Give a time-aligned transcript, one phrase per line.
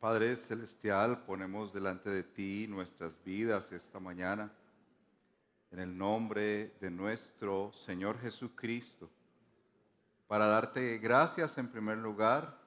[0.00, 4.52] Padre Celestial, ponemos delante de ti nuestras vidas esta mañana,
[5.70, 9.08] en el nombre de nuestro Señor Jesucristo,
[10.26, 12.58] para darte gracias en primer lugar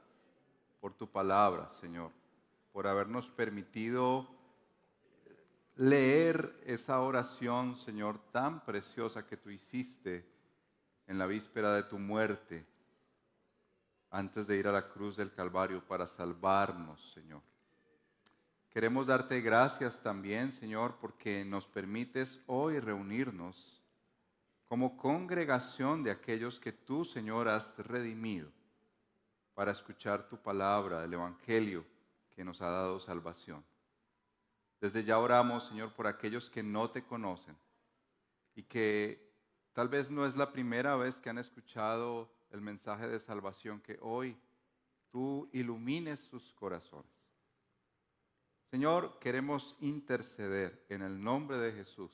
[0.81, 2.12] por tu palabra, Señor,
[2.73, 4.28] por habernos permitido
[5.75, 10.25] leer esa oración, Señor, tan preciosa que tú hiciste
[11.06, 12.66] en la víspera de tu muerte
[14.12, 17.42] antes de ir a la cruz del Calvario para salvarnos, Señor.
[18.72, 23.81] Queremos darte gracias también, Señor, porque nos permites hoy reunirnos
[24.68, 28.52] como congregación de aquellos que tú, Señor, has redimido
[29.56, 31.84] para escuchar tu palabra, el Evangelio
[32.36, 33.66] que nos ha dado salvación.
[34.80, 37.58] Desde ya oramos, Señor, por aquellos que no te conocen
[38.56, 39.28] y que
[39.79, 43.97] tal vez no es la primera vez que han escuchado el mensaje de salvación, que
[44.01, 44.38] hoy
[45.09, 47.09] tú ilumines sus corazones.
[48.69, 52.12] Señor, queremos interceder en el nombre de Jesús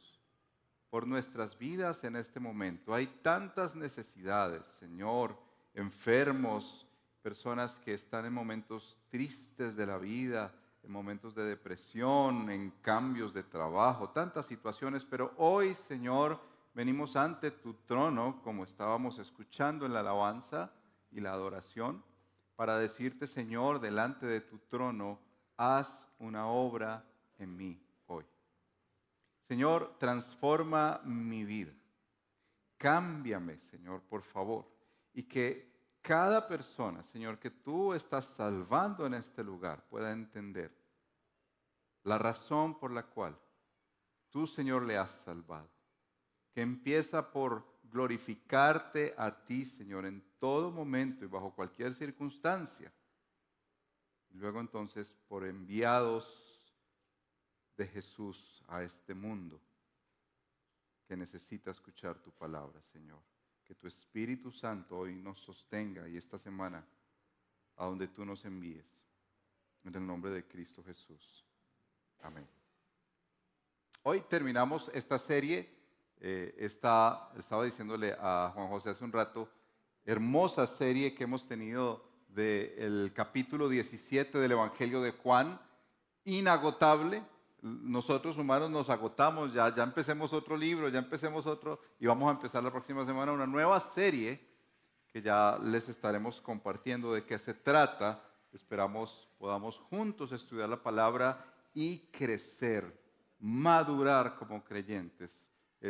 [0.91, 2.93] por nuestras vidas en este momento.
[2.93, 5.35] Hay tantas necesidades, Señor,
[5.73, 6.85] enfermos,
[7.23, 10.53] personas que están en momentos tristes de la vida,
[10.83, 16.39] en momentos de depresión, en cambios de trabajo, tantas situaciones, pero hoy, Señor,
[16.75, 20.71] venimos ante tu trono, como estábamos escuchando en la alabanza
[21.09, 22.03] y la adoración,
[22.57, 25.19] para decirte, Señor, delante de tu trono,
[25.55, 27.05] haz una obra
[27.39, 28.25] en mí hoy.
[29.47, 31.71] Señor, transforma mi vida.
[32.77, 34.69] Cámbiame, Señor, por favor.
[35.13, 40.75] Y que cada persona, Señor, que tú estás salvando en este lugar pueda entender
[42.03, 43.37] la razón por la cual
[44.29, 45.74] tú, Señor, le has salvado
[46.55, 52.93] que empieza por glorificarte a ti, Señor, en todo momento y bajo cualquier circunstancia.
[54.29, 56.73] Y luego entonces por enviados
[57.75, 59.59] de Jesús a este mundo
[61.05, 63.19] que necesita escuchar tu palabra, Señor.
[63.65, 66.87] Que tu Espíritu Santo hoy nos sostenga y esta semana
[67.75, 69.03] a donde tú nos envíes.
[69.83, 71.45] En el nombre de Cristo Jesús.
[72.21, 72.47] Amén.
[74.03, 75.74] Hoy terminamos esta serie
[76.21, 77.31] eh, estaba
[77.63, 79.49] diciéndole a Juan José hace un rato,
[80.05, 85.59] hermosa serie que hemos tenido del capítulo 17 del Evangelio de Juan,
[86.25, 87.23] inagotable.
[87.61, 92.33] nosotros humanos nos agotamos, ya, ya empecemos otro libro, ya empecemos otro, y vamos a
[92.35, 94.39] empezar la próxima semana una nueva serie
[95.07, 98.21] que ya les estaremos compartiendo de qué se trata.
[98.51, 102.99] Esperamos podamos juntos estudiar la palabra y crecer,
[103.39, 105.39] madurar como creyentes,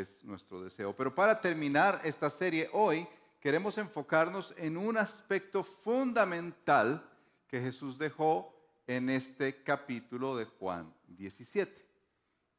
[0.02, 0.96] es nuestro deseo.
[0.96, 3.08] Pero para terminar esta serie hoy,
[3.40, 7.08] queremos enfocarnos en un aspecto fundamental
[7.48, 8.54] que Jesús dejó
[8.88, 11.86] en este capítulo de Juan 17.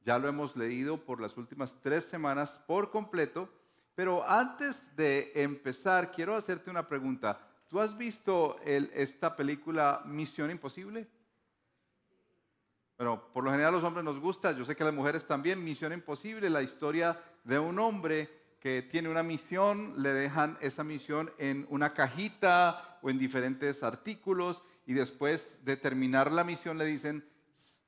[0.04, 3.48] Ya lo hemos leído por las últimas tres semanas por completo,
[3.94, 7.40] pero antes de empezar, quiero hacerte una pregunta.
[7.68, 11.08] ¿Tú has visto esta película Misión Imposible?
[12.98, 15.92] Bueno, por lo general los hombres nos gusta, yo sé que las mujeres también, Misión
[15.92, 21.66] Imposible, la historia de un hombre que tiene una misión, le dejan esa misión en
[21.68, 27.22] una cajita o en diferentes artículos y después de terminar la misión le dicen,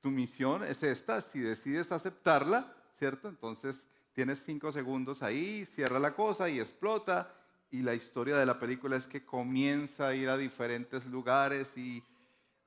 [0.00, 3.28] tu misión es esta, si decides aceptarla, ¿cierto?
[3.28, 3.80] Entonces
[4.12, 7.34] tienes cinco segundos ahí, cierra la cosa y explota.
[7.70, 12.02] Y la historia de la película es que comienza a ir a diferentes lugares y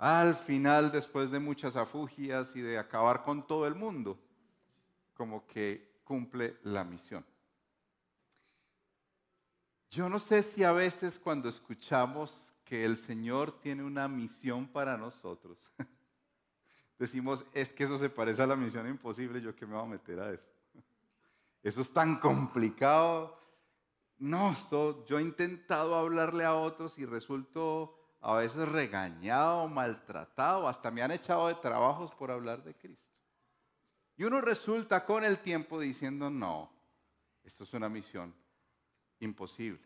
[0.01, 4.19] al final, después de muchas afugias y de acabar con todo el mundo,
[5.13, 7.23] como que cumple la misión.
[9.91, 14.97] Yo no sé si a veces cuando escuchamos que el Señor tiene una misión para
[14.97, 15.59] nosotros,
[16.97, 19.89] decimos, es que eso se parece a la misión imposible, yo qué me voy a
[19.89, 20.49] meter a eso.
[21.61, 23.39] Eso es tan complicado.
[24.17, 24.55] No,
[25.05, 31.11] yo he intentado hablarle a otros y resulto a veces regañado, maltratado, hasta me han
[31.11, 33.11] echado de trabajos por hablar de Cristo.
[34.15, 36.71] Y uno resulta con el tiempo diciendo, no,
[37.43, 38.33] esto es una misión
[39.19, 39.81] imposible.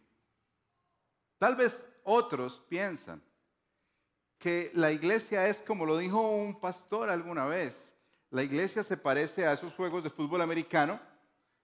[1.37, 3.21] Tal vez otros piensan
[4.37, 7.79] que la iglesia es como lo dijo un pastor alguna vez,
[8.31, 10.99] la iglesia se parece a esos juegos de fútbol americano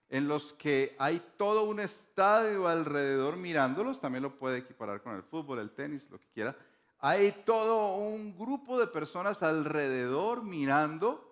[0.08, 1.80] en los que hay todo un
[2.12, 6.54] estadio alrededor mirándolos, también lo puede equiparar con el fútbol, el tenis, lo que quiera.
[6.98, 11.26] Hay todo un grupo de personas alrededor mirando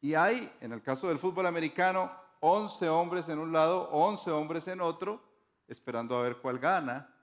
[0.00, 2.10] y hay, en el caso del fútbol americano,
[2.40, 5.22] 11 hombres en un lado, 11 hombres en otro,
[5.68, 7.14] esperando a ver cuál gana.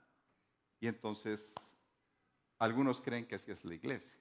[0.80, 1.52] Y entonces
[2.58, 4.16] algunos creen que así es la iglesia.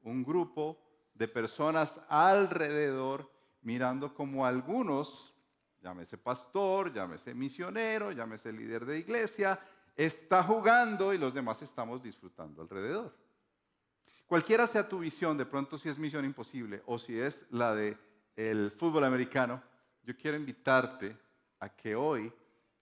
[0.00, 0.78] Un grupo
[1.12, 3.30] de personas alrededor
[3.60, 5.34] mirando como algunos,
[5.80, 9.60] llámese pastor, llámese misionero, llámese líder de iglesia,
[9.94, 13.14] está jugando y los demás estamos disfrutando alrededor.
[14.26, 17.96] Cualquiera sea tu visión, de pronto si es misión imposible o si es la de
[18.34, 19.62] el fútbol americano,
[20.02, 21.16] yo quiero invitarte
[21.60, 22.32] a que hoy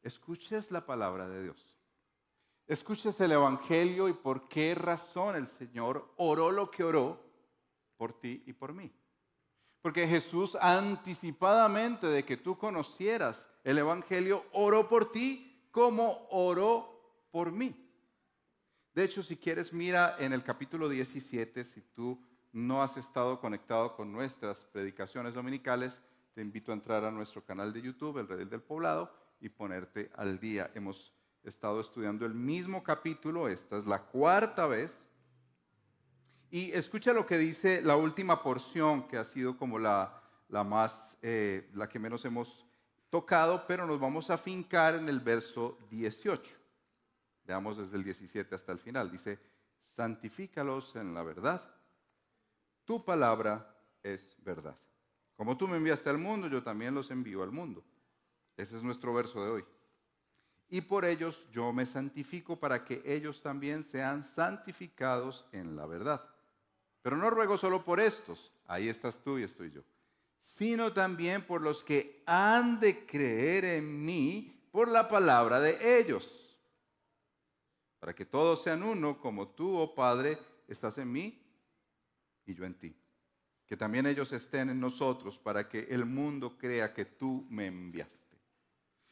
[0.02, 1.74] escuches la palabra de Dios.
[2.66, 7.22] Escuches el Evangelio y por qué razón el Señor oró lo que oró
[7.96, 8.90] por ti y por mí.
[9.84, 17.52] Porque Jesús anticipadamente de que tú conocieras el Evangelio, oró por ti como oró por
[17.52, 17.76] mí.
[18.94, 22.18] De hecho, si quieres, mira en el capítulo 17, si tú
[22.50, 26.00] no has estado conectado con nuestras predicaciones dominicales,
[26.34, 30.10] te invito a entrar a nuestro canal de YouTube, El Redil del Poblado, y ponerte
[30.16, 30.70] al día.
[30.74, 35.03] Hemos estado estudiando el mismo capítulo, esta es la cuarta vez.
[36.50, 41.16] Y escucha lo que dice la última porción, que ha sido como la, la más,
[41.22, 42.64] eh, la que menos hemos
[43.10, 46.50] tocado, pero nos vamos a fincar en el verso 18.
[47.44, 49.10] Veamos desde el 17 hasta el final.
[49.10, 49.38] Dice,
[49.96, 51.62] santifícalos en la verdad.
[52.84, 54.76] Tu palabra es verdad.
[55.36, 57.84] Como tú me enviaste al mundo, yo también los envío al mundo.
[58.56, 59.64] Ese es nuestro verso de hoy
[60.68, 66.28] y por ellos yo me santifico para que ellos también sean santificados en la verdad.
[67.04, 69.82] Pero no ruego solo por estos, ahí estás tú y estoy yo,
[70.56, 76.58] sino también por los que han de creer en mí por la palabra de ellos,
[78.00, 81.46] para que todos sean uno como tú, oh Padre, estás en mí
[82.46, 82.96] y yo en ti.
[83.66, 88.16] Que también ellos estén en nosotros para que el mundo crea que tú me enviaste.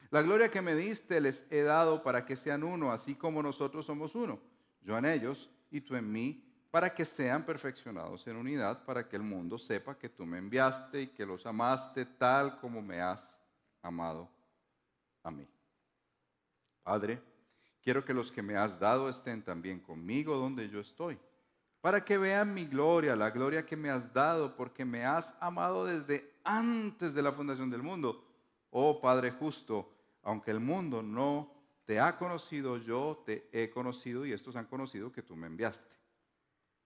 [0.09, 3.85] La gloria que me diste les he dado para que sean uno, así como nosotros
[3.85, 4.41] somos uno,
[4.81, 9.15] yo en ellos y tú en mí, para que sean perfeccionados en unidad, para que
[9.15, 13.37] el mundo sepa que tú me enviaste y que los amaste tal como me has
[13.83, 14.27] amado
[15.23, 15.47] a mí.
[16.83, 17.21] Padre,
[17.83, 21.19] quiero que los que me has dado estén también conmigo donde yo estoy,
[21.83, 25.85] para que vean mi gloria, la gloria que me has dado, porque me has amado
[25.85, 28.25] desde antes de la fundación del mundo.
[28.71, 31.53] Oh Padre justo, aunque el mundo no
[31.85, 35.93] te ha conocido, yo te he conocido y estos han conocido que tú me enviaste.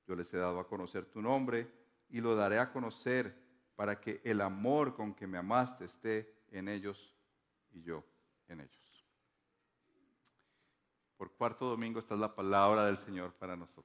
[0.06, 1.70] Yo les he dado a conocer tu nombre
[2.08, 3.36] y lo daré a conocer
[3.74, 7.14] para que el amor con que me amaste esté en ellos
[7.72, 8.04] y yo
[8.48, 9.06] en ellos.
[11.16, 13.84] Por cuarto domingo esta es la palabra del Señor para nosotros.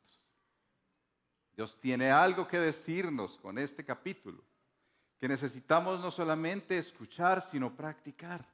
[1.56, 4.44] Dios tiene algo que decirnos con este capítulo,
[5.20, 8.46] que necesitamos no solamente escuchar, sino practicar.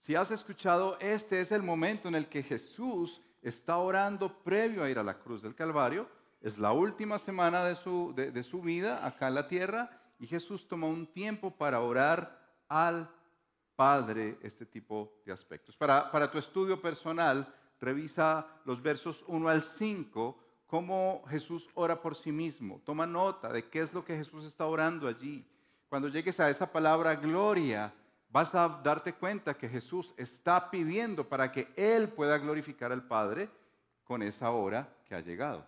[0.00, 4.90] Si has escuchado, este es el momento en el que Jesús está orando previo a
[4.90, 6.08] ir a la cruz del Calvario.
[6.40, 10.66] Es la última semana de su, de, su vida acá en la tierra y Jesús
[10.66, 13.10] toma un tiempo para orar al
[13.76, 15.76] Padre este tipo de aspectos.
[15.76, 22.14] Para, para tu estudio personal, revisa los versos 1 al 5, cómo Jesús ora por
[22.14, 22.80] sí mismo.
[22.84, 25.44] Toma nota de qué es lo que Jesús está orando allí.
[25.88, 27.92] Cuando llegues a esa palabra gloria,
[28.32, 33.50] vas a darte cuenta que Jesús está pidiendo para que Él pueda glorificar al Padre
[34.04, 35.66] con esa hora que ha llegado.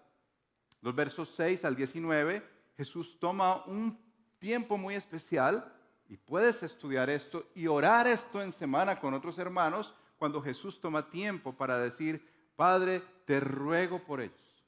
[0.81, 2.43] Los versos 6 al 19,
[2.77, 3.99] Jesús toma un
[4.39, 5.73] tiempo muy especial
[6.09, 11.11] y puedes estudiar esto y orar esto en semana con otros hermanos cuando Jesús toma
[11.11, 14.65] tiempo para decir, Padre, te ruego por ellos.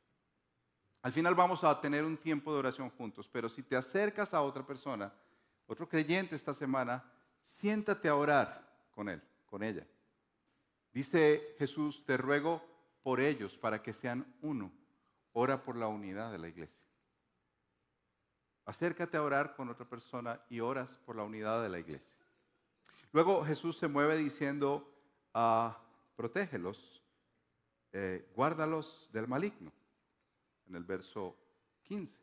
[1.02, 4.42] Al final vamos a tener un tiempo de oración juntos, pero si te acercas a
[4.42, 5.12] otra persona,
[5.66, 7.04] otro creyente esta semana,
[7.58, 9.86] siéntate a orar con él, con ella.
[10.92, 12.62] Dice Jesús, te ruego
[13.02, 14.72] por ellos para que sean uno.
[15.32, 16.74] Ora por la unidad de la iglesia.
[18.64, 22.18] Acércate a orar con otra persona y oras por la unidad de la iglesia.
[23.12, 24.92] Luego Jesús se mueve diciendo,
[25.34, 25.78] ah,
[26.16, 27.02] protégelos,
[27.92, 29.72] eh, guárdalos del maligno,
[30.68, 31.36] en el verso
[31.84, 32.18] 15.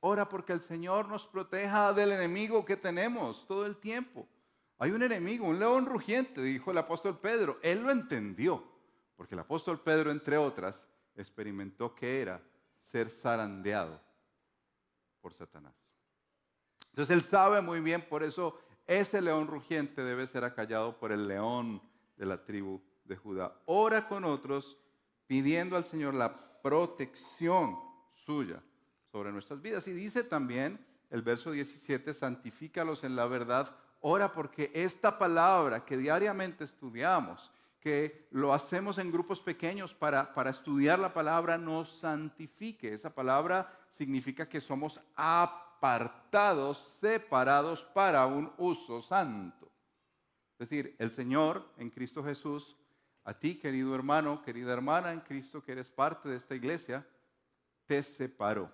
[0.00, 4.28] Ora porque el Señor nos proteja del enemigo que tenemos todo el tiempo.
[4.78, 7.58] Hay un enemigo, un león rugiente, dijo el apóstol Pedro.
[7.62, 8.62] Él lo entendió,
[9.16, 12.42] porque el apóstol Pedro, entre otras, experimentó que era
[12.82, 14.00] ser zarandeado
[15.20, 15.74] por Satanás.
[16.90, 21.26] Entonces él sabe muy bien, por eso ese león rugiente debe ser acallado por el
[21.26, 21.82] león
[22.16, 23.60] de la tribu de Judá.
[23.66, 24.78] Ora con otros
[25.26, 27.78] pidiendo al Señor la protección
[28.14, 28.62] suya
[29.10, 29.86] sobre nuestras vidas.
[29.88, 33.74] Y dice también el verso 17, santifícalos en la verdad.
[34.08, 40.50] Ora porque esta palabra que diariamente estudiamos, que lo hacemos en grupos pequeños para, para
[40.50, 42.94] estudiar la palabra, nos santifique.
[42.94, 49.68] Esa palabra significa que somos apartados, separados para un uso santo.
[50.52, 52.76] Es decir, el Señor en Cristo Jesús,
[53.24, 57.04] a ti querido hermano, querida hermana en Cristo que eres parte de esta iglesia,
[57.86, 58.70] te separó,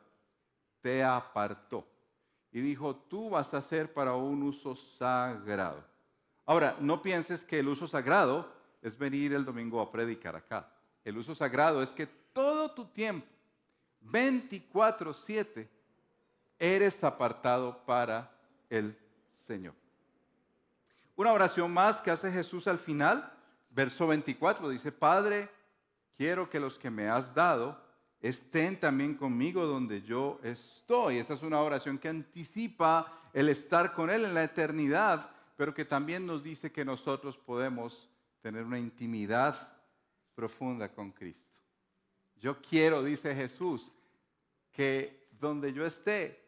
[0.82, 1.91] te apartó
[2.52, 5.82] y dijo, tú vas a ser para un uso sagrado.
[6.44, 10.68] Ahora, no pienses que el uso sagrado es venir el domingo a predicar acá.
[11.04, 13.26] El uso sagrado es que todo tu tiempo,
[14.02, 15.68] 24/7,
[16.58, 18.30] eres apartado para
[18.68, 18.96] el
[19.46, 19.74] Señor.
[21.16, 23.32] Una oración más que hace Jesús al final,
[23.70, 25.48] verso 24, dice, Padre,
[26.16, 27.80] quiero que los que me has dado
[28.22, 31.18] estén también conmigo donde yo estoy.
[31.18, 35.84] Esa es una oración que anticipa el estar con Él en la eternidad, pero que
[35.84, 38.08] también nos dice que nosotros podemos
[38.40, 39.76] tener una intimidad
[40.34, 41.40] profunda con Cristo.
[42.36, 43.92] Yo quiero, dice Jesús,
[44.70, 46.40] que donde yo esté,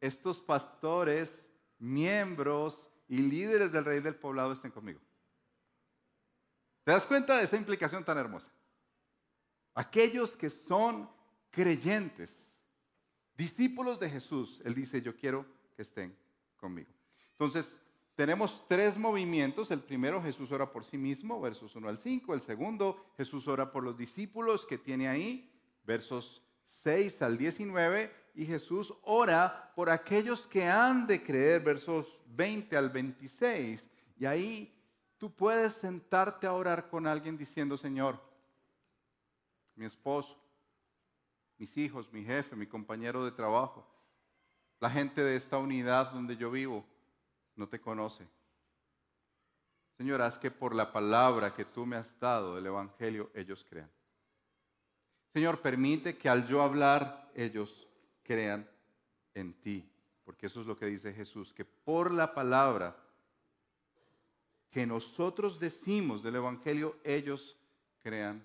[0.00, 1.32] estos pastores,
[1.78, 5.00] miembros y líderes del rey del poblado estén conmigo.
[6.84, 8.48] ¿Te das cuenta de esa implicación tan hermosa?
[9.74, 11.08] Aquellos que son
[11.50, 12.36] creyentes,
[13.36, 16.16] discípulos de Jesús, Él dice, yo quiero que estén
[16.56, 16.90] conmigo.
[17.32, 17.66] Entonces,
[18.14, 19.70] tenemos tres movimientos.
[19.70, 22.34] El primero, Jesús ora por sí mismo, versos 1 al 5.
[22.34, 25.50] El segundo, Jesús ora por los discípulos que tiene ahí,
[25.84, 26.42] versos
[26.84, 28.12] 6 al 19.
[28.36, 33.90] Y Jesús ora por aquellos que han de creer, versos 20 al 26.
[34.16, 34.72] Y ahí
[35.18, 38.20] tú puedes sentarte a orar con alguien diciendo, Señor,
[39.76, 40.38] mi esposo,
[41.58, 43.86] mis hijos, mi jefe, mi compañero de trabajo,
[44.80, 46.84] la gente de esta unidad donde yo vivo
[47.56, 48.26] no te conoce.
[49.96, 53.90] Señor, haz que por la palabra que tú me has dado del Evangelio ellos crean.
[55.32, 57.88] Señor, permite que al yo hablar ellos
[58.22, 58.68] crean
[59.34, 59.88] en ti,
[60.24, 62.96] porque eso es lo que dice Jesús, que por la palabra
[64.70, 67.56] que nosotros decimos del Evangelio, ellos
[68.02, 68.44] crean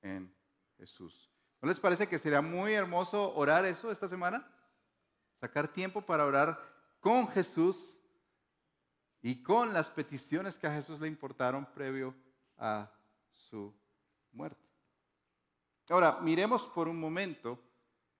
[0.00, 0.32] en
[0.78, 1.30] Jesús.
[1.60, 4.46] ¿No les parece que sería muy hermoso orar eso esta semana?
[5.40, 6.60] Sacar tiempo para orar
[7.00, 7.94] con Jesús
[9.22, 12.14] y con las peticiones que a Jesús le importaron previo
[12.58, 12.90] a
[13.30, 13.74] su
[14.32, 14.64] muerte.
[15.88, 17.58] Ahora, miremos por un momento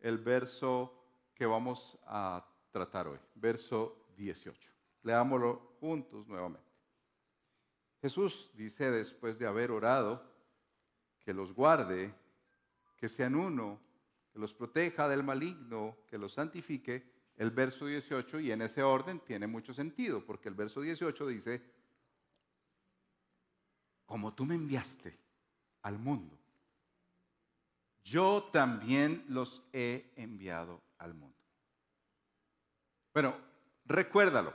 [0.01, 0.93] el verso
[1.35, 4.71] que vamos a tratar hoy, verso 18.
[5.03, 6.67] Leámoslo juntos nuevamente.
[8.01, 10.23] Jesús dice después de haber orado
[11.21, 12.15] que los guarde,
[12.97, 13.81] que sean uno,
[14.33, 19.21] que los proteja del maligno, que los santifique, el verso 18 y en ese orden
[19.21, 21.63] tiene mucho sentido, porque el verso 18 dice,
[24.07, 25.19] como tú me enviaste
[25.83, 26.39] al mundo,
[28.05, 31.37] yo también los he enviado al mundo.
[33.13, 33.37] Bueno,
[33.85, 34.55] recuérdalo,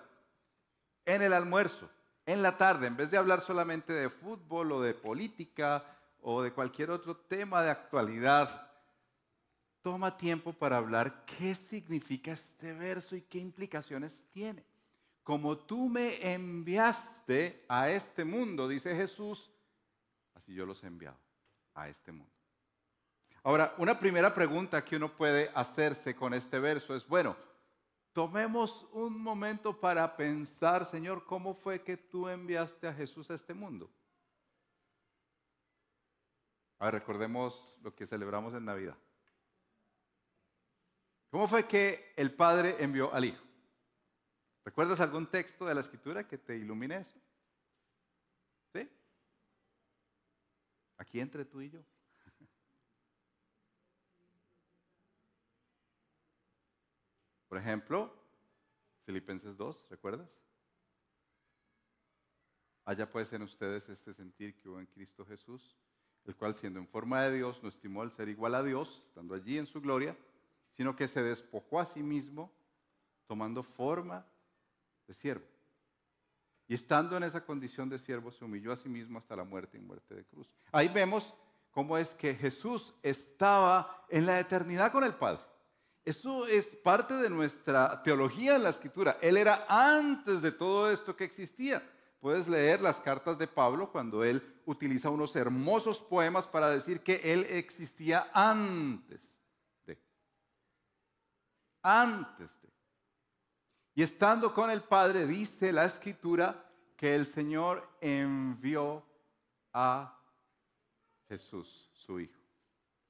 [1.06, 1.90] en el almuerzo,
[2.26, 5.84] en la tarde, en vez de hablar solamente de fútbol o de política
[6.22, 8.70] o de cualquier otro tema de actualidad,
[9.82, 14.63] toma tiempo para hablar qué significa este verso y qué implicaciones tiene.
[15.24, 19.51] Como tú me enviaste a este mundo, dice Jesús,
[20.36, 21.18] así yo los he enviado
[21.74, 22.32] a este mundo.
[23.44, 27.36] Ahora, una primera pregunta que uno puede hacerse con este verso es, bueno,
[28.13, 33.56] tomemos un momento para pensar, Señor, ¿cómo fue que tú enviaste a Jesús a este
[33.56, 33.90] mundo?
[36.82, 38.98] A recordemos lo que celebramos en Navidad.
[41.30, 43.46] ¿Cómo fue que el Padre envió al Hijo?
[44.66, 47.22] ¿Recuerdas algún texto de la Escritura que te ilumine eso?
[48.74, 48.90] ¿Sí?
[50.98, 51.82] Aquí entre tú y yo.
[57.48, 58.12] Por ejemplo,
[59.06, 60.32] Filipenses 2, ¿recuerdas?
[62.86, 65.78] Allá pues en ustedes este sentir que hubo en Cristo Jesús,
[66.25, 69.36] el cual siendo en forma de Dios no estimó el ser igual a Dios, estando
[69.36, 70.16] allí en su gloria,
[70.70, 72.51] sino que se despojó a sí mismo,
[73.28, 74.25] tomando forma
[75.08, 75.46] de siervo.
[76.68, 79.78] Y estando en esa condición de siervo, se humilló a sí mismo hasta la muerte
[79.78, 80.48] y muerte de cruz.
[80.72, 81.34] Ahí vemos
[81.72, 85.42] cómo es que Jesús estaba en la eternidad con el Padre.
[86.04, 89.18] Eso es parte de nuestra teología en la escritura.
[89.22, 91.84] Él era antes de todo esto que existía.
[92.22, 97.20] Puedes leer las cartas de Pablo cuando él utiliza unos hermosos poemas para decir que
[97.34, 99.40] él existía antes
[99.88, 100.00] de.
[101.81, 102.70] Antes de.
[103.96, 106.64] Y estando con el Padre, dice la escritura
[106.96, 109.03] que el Señor envió
[109.74, 110.16] a
[111.27, 112.40] Jesús, su Hijo.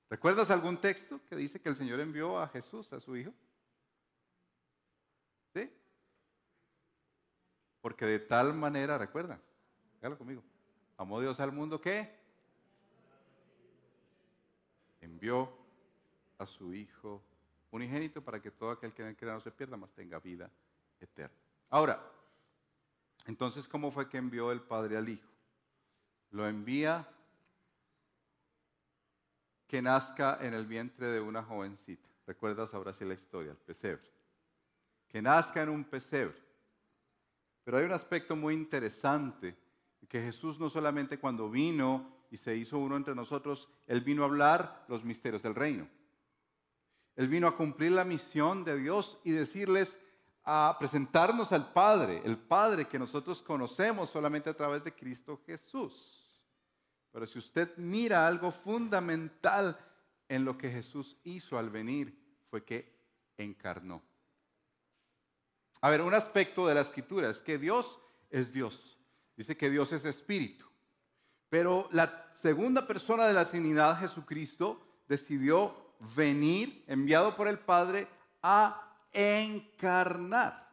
[0.10, 3.34] ¿Recuerdas algún texto que dice que el Señor envió a Jesús, a su Hijo?
[5.54, 5.70] ¿Sí?
[7.82, 9.40] Porque de tal manera, recuerda,
[10.00, 10.44] hágalo conmigo,
[10.98, 12.14] amó Dios al mundo que
[15.02, 15.52] envió
[16.38, 17.22] a su Hijo
[17.72, 20.50] unigénito para que todo aquel que en él crea no se pierda, mas tenga vida
[21.00, 21.36] eterna.
[21.70, 22.02] Ahora,
[23.26, 25.30] entonces, ¿cómo fue que envió el Padre al Hijo?
[26.32, 27.08] Lo envía
[29.68, 32.10] que nazca en el vientre de una jovencita.
[32.28, 34.10] ¿Recuerdas ahora sí la historia, el pesebre?
[35.08, 36.38] Que nazca en un pesebre.
[37.64, 39.56] Pero hay un aspecto muy interesante,
[40.08, 44.26] que Jesús no solamente cuando vino y se hizo uno entre nosotros, Él vino a
[44.26, 45.88] hablar los misterios del reino.
[47.16, 49.98] Él vino a cumplir la misión de Dios y decirles,
[50.44, 56.44] a presentarnos al Padre, el Padre que nosotros conocemos solamente a través de Cristo Jesús.
[57.12, 59.78] Pero si usted mira algo fundamental
[60.28, 62.18] en lo que Jesús hizo al venir,
[62.50, 62.92] fue que
[63.38, 64.02] encarnó.
[65.82, 68.98] A ver, un aspecto de la escritura es que Dios es Dios.
[69.36, 70.66] Dice que Dios es espíritu.
[71.50, 75.76] Pero la segunda persona de la Trinidad, Jesucristo, decidió
[76.16, 78.08] venir, enviado por el Padre,
[78.44, 80.72] a encarnar.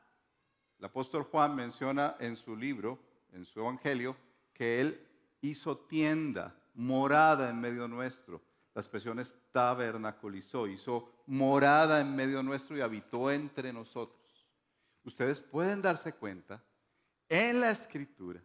[0.78, 2.98] El apóstol Juan menciona en su libro,
[3.32, 4.14] en su evangelio,
[4.52, 5.06] que él
[5.40, 8.40] hizo tienda, morada en medio nuestro.
[8.74, 14.17] La expresión es tabernaculizó, hizo morada en medio nuestro y habitó entre nosotros.
[15.08, 16.62] Ustedes pueden darse cuenta
[17.28, 18.40] en la escritura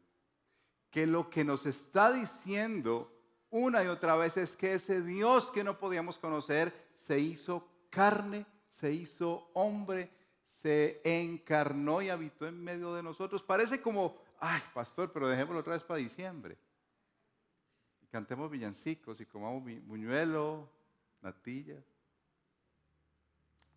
[0.89, 3.11] que lo que nos está diciendo
[3.49, 6.73] una y otra vez es que ese Dios que no podíamos conocer
[7.05, 10.09] se hizo carne, se hizo hombre,
[10.61, 13.43] se encarnó y habitó en medio de nosotros.
[13.43, 16.57] Parece como, ay, pastor, pero dejémoslo otra vez para diciembre
[18.13, 20.69] cantemos villancicos y comamos buñuelo,
[21.23, 21.83] natilla.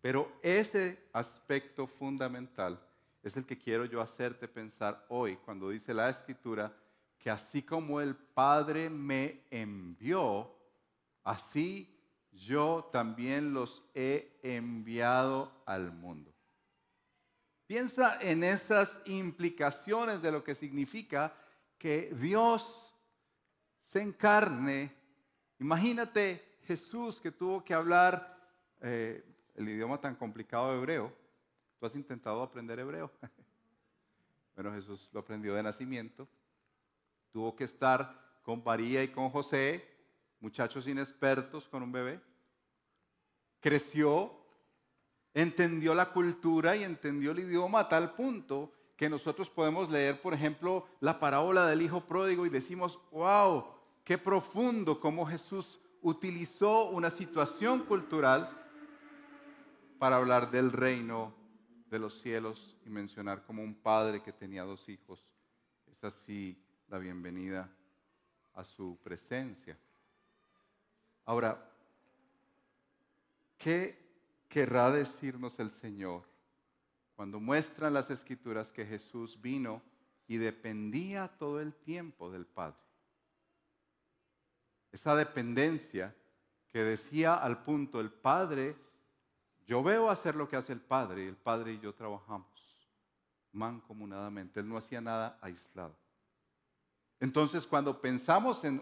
[0.01, 2.79] Pero ese aspecto fundamental
[3.23, 6.73] es el que quiero yo hacerte pensar hoy cuando dice la escritura
[7.17, 10.55] que así como el Padre me envió,
[11.23, 11.93] así
[12.31, 16.33] yo también los he enviado al mundo.
[17.65, 21.35] Piensa en esas implicaciones de lo que significa
[21.77, 22.95] que Dios
[23.87, 24.93] se encarne.
[25.59, 28.37] Imagínate Jesús que tuvo que hablar
[28.81, 29.23] eh,
[29.57, 31.27] el idioma tan complicado de hebreo,
[31.79, 33.11] ¿Tú has intentado aprender hebreo?
[34.55, 36.27] bueno, Jesús lo aprendió de nacimiento.
[37.31, 39.87] Tuvo que estar con María y con José,
[40.39, 42.19] muchachos inexpertos con un bebé.
[43.59, 44.31] Creció,
[45.35, 50.33] entendió la cultura y entendió el idioma a tal punto que nosotros podemos leer, por
[50.33, 53.65] ejemplo, la parábola del hijo pródigo y decimos, wow,
[54.03, 58.49] qué profundo cómo Jesús utilizó una situación cultural
[59.97, 61.33] para hablar del reino
[61.89, 65.25] de los cielos y mencionar como un padre que tenía dos hijos.
[65.91, 67.69] Es así la bienvenida
[68.53, 69.77] a su presencia.
[71.25, 71.71] Ahora,
[73.57, 73.97] ¿qué
[74.47, 76.23] querrá decirnos el Señor
[77.15, 79.81] cuando muestran las escrituras que Jesús vino
[80.27, 82.79] y dependía todo el tiempo del Padre?
[84.91, 86.15] Esa dependencia
[86.69, 88.75] que decía al punto el Padre,
[89.67, 92.47] yo veo hacer lo que hace el Padre y el Padre y yo trabajamos
[93.51, 94.61] mancomunadamente.
[94.61, 95.95] Él no hacía nada aislado.
[97.19, 98.81] Entonces, cuando pensamos en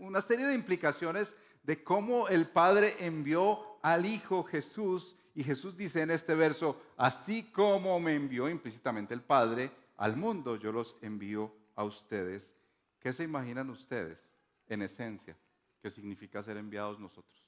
[0.00, 6.02] una serie de implicaciones de cómo el Padre envió al Hijo Jesús, y Jesús dice
[6.02, 11.54] en este verso, así como me envió implícitamente el Padre al mundo, yo los envío
[11.74, 12.52] a ustedes.
[12.98, 14.18] ¿Qué se imaginan ustedes
[14.66, 15.36] en esencia
[15.80, 17.45] que significa ser enviados nosotros?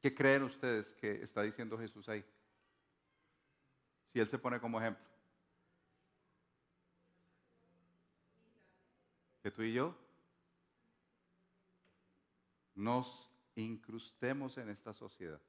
[0.00, 2.24] ¿Qué creen ustedes que está diciendo Jesús ahí?
[4.06, 5.04] Si Él se pone como ejemplo.
[9.42, 9.96] Que tú y yo
[12.74, 15.40] nos incrustemos en esta sociedad.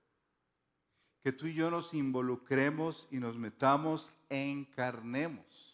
[1.22, 5.72] Que tú y yo nos involucremos y nos metamos, encarnemos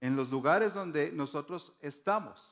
[0.00, 2.42] en los lugares donde nosotros estamos.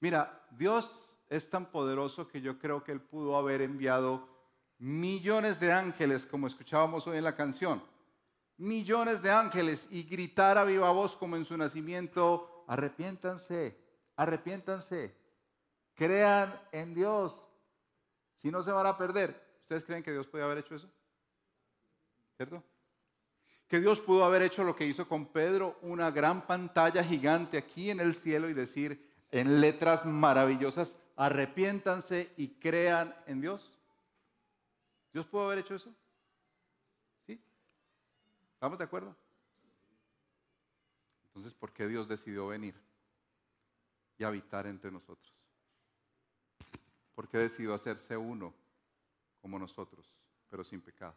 [0.00, 4.28] Mira, Dios es tan poderoso que yo creo que Él pudo haber enviado
[4.78, 7.82] millones de ángeles, como escuchábamos hoy en la canción.
[8.56, 13.78] Millones de ángeles y gritar a viva voz como en su nacimiento, arrepiéntanse,
[14.16, 15.14] arrepiéntanse,
[15.94, 17.46] crean en Dios,
[18.36, 19.48] si no se van a perder.
[19.62, 20.90] ¿Ustedes creen que Dios puede haber hecho eso?
[22.36, 22.62] ¿Cierto?
[23.68, 27.90] Que Dios pudo haber hecho lo que hizo con Pedro, una gran pantalla gigante aquí
[27.90, 33.76] en el cielo y decir en letras maravillosas, arrepiéntanse y crean en Dios.
[35.12, 35.92] ¿Dios pudo haber hecho eso?
[37.26, 37.40] ¿Sí?
[38.54, 39.16] ¿Estamos de acuerdo?
[41.26, 42.74] Entonces, ¿por qué Dios decidió venir
[44.16, 45.34] y habitar entre nosotros?
[47.16, 48.54] ¿Por qué decidió hacerse uno
[49.42, 50.14] como nosotros,
[50.48, 51.16] pero sin pecado?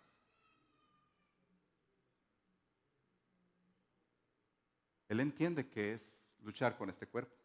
[5.09, 6.07] Él entiende que es
[6.41, 7.40] luchar con este cuerpo.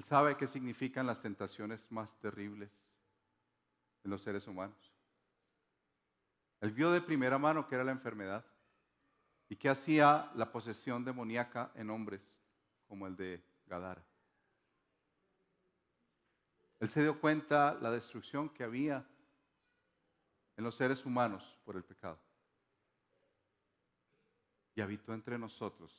[0.00, 2.70] Él sabe qué significan las tentaciones más terribles
[4.02, 4.94] en los seres humanos.
[6.62, 8.42] Él vio de primera mano qué era la enfermedad
[9.50, 12.26] y qué hacía la posesión demoníaca en hombres
[12.88, 14.02] como el de Gadara.
[16.78, 19.06] Él se dio cuenta la destrucción que había
[20.56, 22.18] en los seres humanos por el pecado.
[24.74, 25.92] Y habitó entre nosotros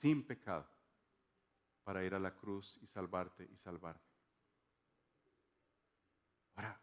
[0.00, 0.75] sin pecado
[1.86, 4.02] para ir a la cruz y salvarte y salvarme.
[6.56, 6.80] Ahora,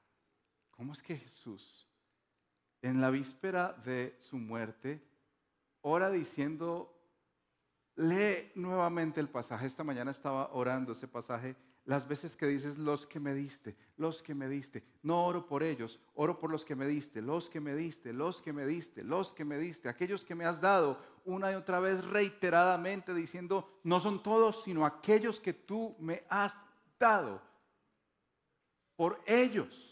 [0.72, 1.86] ¿cómo es que Jesús,
[2.82, 5.06] en la víspera de su muerte,
[5.82, 6.98] ora diciendo,
[7.98, 9.66] lee nuevamente el pasaje?
[9.66, 14.22] Esta mañana estaba orando ese pasaje las veces que dices los que me diste, los
[14.22, 14.84] que me diste.
[15.02, 18.41] No oro por ellos, oro por los que me diste, los que me diste, los
[18.41, 21.80] que me diste, los que me diste, aquellos que me has dado una y otra
[21.80, 26.56] vez reiteradamente diciendo, no son todos, sino aquellos que tú me has
[26.98, 27.41] dado.
[28.96, 29.89] Por ellos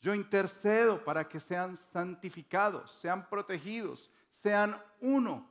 [0.00, 4.10] yo intercedo para que sean santificados, sean protegidos,
[4.42, 5.48] sean uno.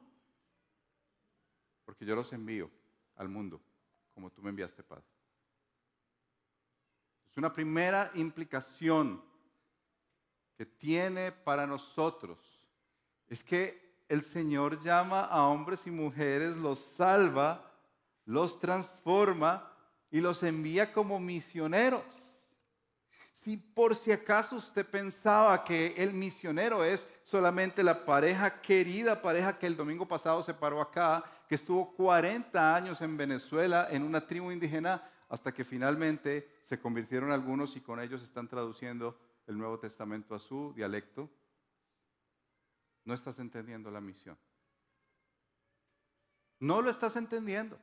[1.86, 2.69] Porque yo los envío
[3.15, 3.62] al mundo
[4.21, 5.03] como tú me enviaste, Padre.
[7.27, 9.19] Es una primera implicación
[10.55, 12.38] que tiene para nosotros.
[13.27, 17.73] Es que el Señor llama a hombres y mujeres, los salva,
[18.25, 19.73] los transforma
[20.12, 22.03] y los envía como misioneros.
[23.43, 29.58] Si por si acaso usted pensaba que el misionero es solamente la pareja querida, pareja
[29.58, 34.27] que el domingo pasado se paró acá, que estuvo 40 años en Venezuela en una
[34.27, 39.80] tribu indígena, hasta que finalmente se convirtieron algunos y con ellos están traduciendo el Nuevo
[39.80, 41.27] Testamento a su dialecto,
[43.06, 44.38] no estás entendiendo la misión.
[46.60, 47.80] No lo estás entendiendo.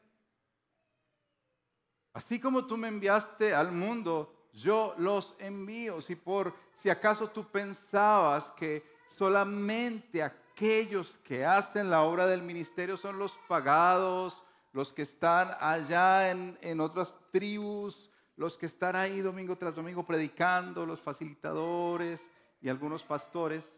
[2.13, 6.01] Así como tú me enviaste al mundo yo los envío.
[6.01, 8.85] Si por si acaso tú pensabas que
[9.17, 16.31] solamente aquellos que hacen la obra del ministerio son los pagados, los que están allá
[16.31, 22.25] en, en otras tribus, los que están ahí domingo tras domingo predicando, los facilitadores
[22.61, 23.77] y algunos pastores,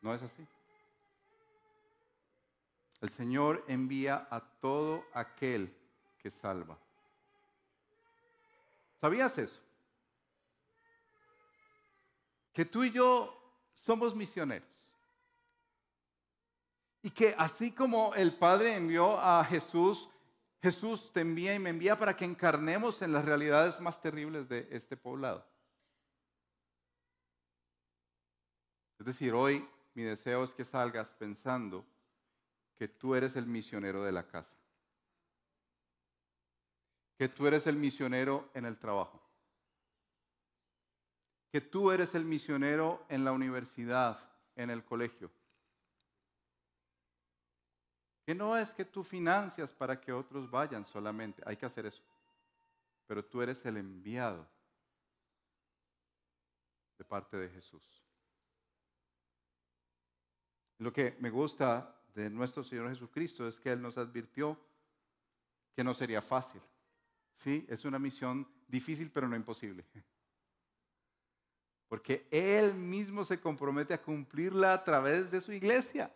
[0.00, 0.46] no es así.
[3.00, 5.74] El Señor envía a todo aquel
[6.18, 6.78] que salva.
[9.00, 9.60] ¿Sabías eso?
[12.52, 13.34] Que tú y yo
[13.72, 14.68] somos misioneros.
[17.02, 20.08] Y que así como el Padre envió a Jesús,
[20.60, 24.68] Jesús te envía y me envía para que encarnemos en las realidades más terribles de
[24.70, 25.46] este poblado.
[28.98, 31.86] Es decir, hoy mi deseo es que salgas pensando
[32.76, 34.54] que tú eres el misionero de la casa,
[37.20, 39.20] que tú eres el misionero en el trabajo,
[41.52, 44.18] que tú eres el misionero en la universidad,
[44.56, 45.30] en el colegio,
[48.24, 52.02] que no es que tú financias para que otros vayan solamente, hay que hacer eso,
[53.06, 54.48] pero tú eres el enviado
[56.96, 57.82] de parte de Jesús.
[60.78, 64.58] Lo que me gusta de nuestro Señor Jesucristo es que Él nos advirtió
[65.76, 66.62] que no sería fácil.
[67.42, 69.84] Sí, es una misión difícil pero no imposible.
[71.88, 76.14] Porque Él mismo se compromete a cumplirla a través de su iglesia.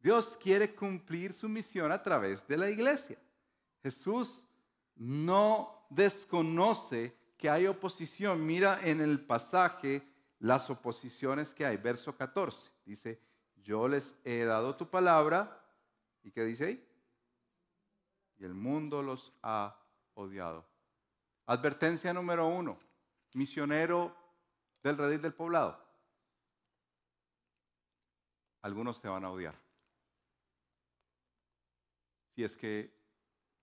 [0.00, 3.16] Dios quiere cumplir su misión a través de la iglesia.
[3.82, 4.44] Jesús
[4.96, 8.44] no desconoce que hay oposición.
[8.44, 10.02] Mira en el pasaje
[10.40, 11.76] las oposiciones que hay.
[11.76, 12.58] Verso 14.
[12.84, 13.20] Dice,
[13.62, 15.64] yo les he dado tu palabra.
[16.24, 16.88] ¿Y qué dice ahí?
[18.38, 19.81] Y el mundo los ha
[20.14, 20.66] odiado.
[21.46, 22.78] Advertencia número uno.
[23.34, 24.14] Misionero
[24.82, 25.82] del redil del poblado.
[28.62, 29.54] Algunos te van a odiar.
[32.34, 32.94] Si es que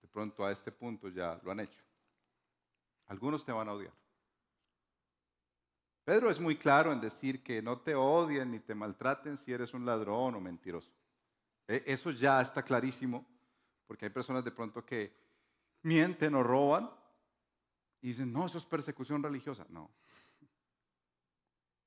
[0.00, 1.82] de pronto a este punto ya lo han hecho.
[3.06, 3.92] Algunos te van a odiar.
[6.04, 9.74] Pedro es muy claro en decir que no te odien ni te maltraten si eres
[9.74, 10.90] un ladrón o mentiroso.
[11.68, 13.26] E, eso ya está clarísimo,
[13.86, 15.14] porque hay personas de pronto que
[15.82, 16.90] mienten o roban
[18.00, 19.66] y dicen, no, eso es persecución religiosa.
[19.68, 19.90] No,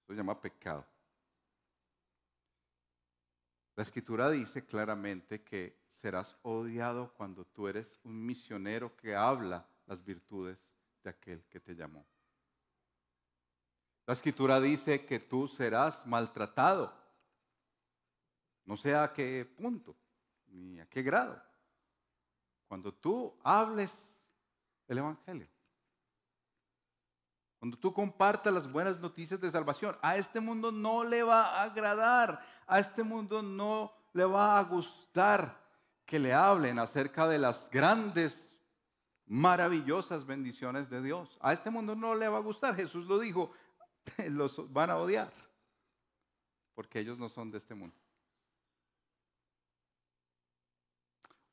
[0.03, 0.85] eso se llama pecado.
[3.75, 10.03] La escritura dice claramente que serás odiado cuando tú eres un misionero que habla las
[10.03, 10.59] virtudes
[11.03, 12.05] de aquel que te llamó.
[14.05, 16.93] La escritura dice que tú serás maltratado.
[18.65, 19.95] No sé a qué punto,
[20.47, 21.41] ni a qué grado.
[22.73, 23.93] Cuando tú hables
[24.87, 25.47] el Evangelio.
[27.59, 31.63] Cuando tú compartas las buenas noticias de salvación, a este mundo no le va a
[31.65, 35.55] agradar, a este mundo no le va a gustar
[36.03, 38.51] que le hablen acerca de las grandes,
[39.27, 41.37] maravillosas bendiciones de Dios.
[41.41, 42.75] A este mundo no le va a gustar.
[42.75, 43.51] Jesús lo dijo,
[44.29, 45.31] los van a odiar,
[46.73, 48.02] porque ellos no son de este mundo.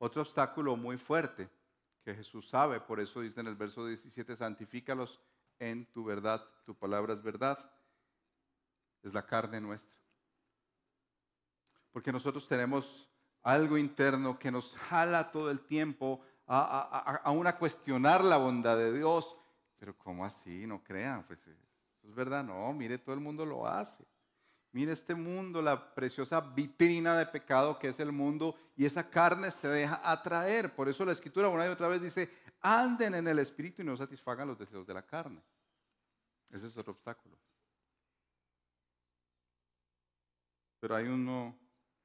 [0.02, 1.50] Otro obstáculo muy fuerte
[2.02, 5.20] que Jesús sabe, por eso dice en el verso 17, santifícalos
[5.58, 7.70] en tu verdad, tu palabra es verdad,
[9.02, 9.94] es la carne nuestra.
[11.92, 13.10] Porque nosotros tenemos
[13.42, 19.36] algo interno que nos jala todo el tiempo a, a, cuestionar la bondad de Dios.
[19.78, 20.66] Pero ¿cómo así?
[20.66, 24.02] No crean, pues es verdad, no, mire, todo el mundo lo hace.
[24.72, 29.50] Mire este mundo, la preciosa vitrina de pecado que es el mundo, y esa carne
[29.50, 30.74] se deja atraer.
[30.74, 32.30] Por eso la escritura una y otra vez dice,
[32.60, 35.42] anden en el espíritu y no satisfagan los deseos de la carne.
[36.50, 37.36] Ese es otro obstáculo.
[40.78, 41.58] Pero hay uno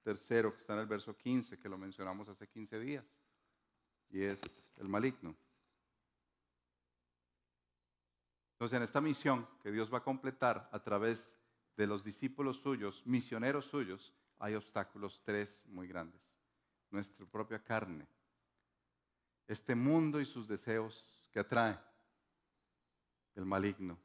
[0.04, 3.06] tercero que está en el verso 15, que lo mencionamos hace 15 días,
[4.10, 4.42] y es
[4.78, 5.36] el maligno.
[8.54, 11.30] Entonces, en esta misión que Dios va a completar a través
[11.76, 16.22] de los discípulos suyos, misioneros suyos, hay obstáculos tres muy grandes.
[16.90, 18.08] Nuestra propia carne,
[19.48, 21.78] este mundo y sus deseos que atrae
[23.36, 23.98] el maligno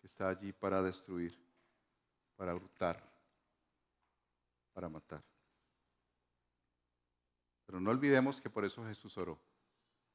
[0.00, 1.38] que está allí para destruir,
[2.36, 3.02] para hurtar,
[4.72, 5.22] para matar.
[7.66, 9.38] Pero no olvidemos que por eso Jesús oró.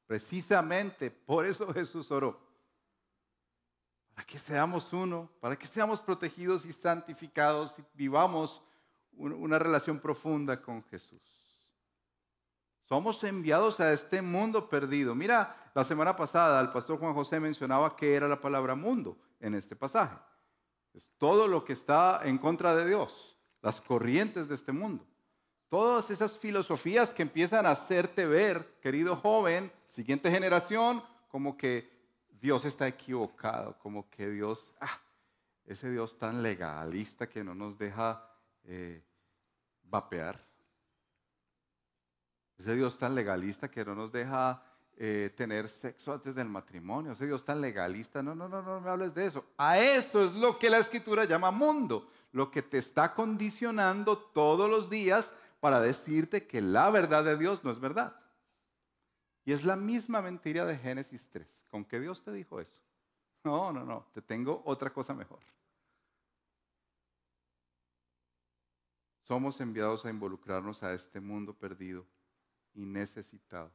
[0.06, 2.47] Precisamente por eso Jesús oró
[4.18, 8.60] para que seamos uno, para que seamos protegidos y santificados y vivamos
[9.16, 11.22] una relación profunda con Jesús.
[12.88, 15.14] Somos enviados a este mundo perdido.
[15.14, 19.54] Mira, la semana pasada el pastor Juan José mencionaba que era la palabra mundo en
[19.54, 20.16] este pasaje.
[20.94, 25.06] Es todo lo que está en contra de Dios, las corrientes de este mundo.
[25.68, 31.97] Todas esas filosofías que empiezan a hacerte ver, querido joven, siguiente generación, como que
[32.40, 35.00] Dios está equivocado, como que Dios, ah,
[35.64, 38.24] ese Dios tan legalista que no nos deja
[38.64, 39.02] eh,
[39.82, 40.44] vapear.
[42.58, 44.62] Ese Dios tan legalista que no nos deja
[44.96, 47.12] eh, tener sexo antes del matrimonio.
[47.12, 48.22] Ese Dios tan legalista.
[48.22, 49.44] No, no, no, no me hables de eso.
[49.56, 52.10] A eso es lo que la escritura llama mundo.
[52.32, 57.62] Lo que te está condicionando todos los días para decirte que la verdad de Dios
[57.62, 58.16] no es verdad.
[59.48, 61.64] Y es la misma mentira de Génesis 3.
[61.70, 62.76] ¿Con qué Dios te dijo eso?
[63.42, 64.04] No, no, no.
[64.12, 65.40] Te tengo otra cosa mejor.
[69.22, 72.04] Somos enviados a involucrarnos a este mundo perdido
[72.74, 73.72] y necesitado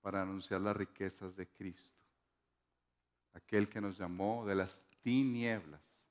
[0.00, 2.02] para anunciar las riquezas de Cristo,
[3.34, 6.08] aquel que nos llamó de las tinieblas,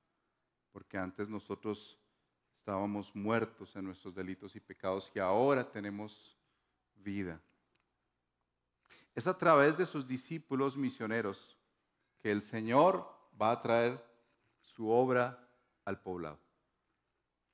[0.71, 1.99] porque antes nosotros
[2.59, 6.37] estábamos muertos en nuestros delitos y pecados y ahora tenemos
[6.95, 7.37] vida.
[9.15, 11.57] Es a través de sus discípulos misioneros
[12.19, 13.09] que el Señor
[13.41, 14.03] va a traer
[14.61, 15.39] su obra
[15.85, 16.37] al poblado.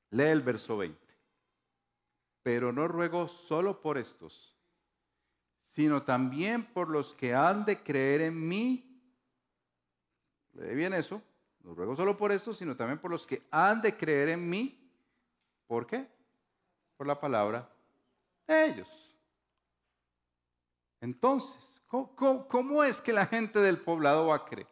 [0.10, 1.12] Lee el verso 20
[2.43, 4.56] pero no ruego solo por estos,
[5.69, 8.88] sino también por los que han de creer en mí.
[10.54, 11.21] ¿Le bien eso?
[11.62, 14.78] No ruego solo por estos, sino también por los que han de creer en mí.
[15.67, 16.08] ¿Por qué?
[16.97, 17.69] Por la palabra
[18.47, 19.11] de ellos.
[21.01, 24.67] Entonces, ¿cómo, es que la gente del poblado va a creer?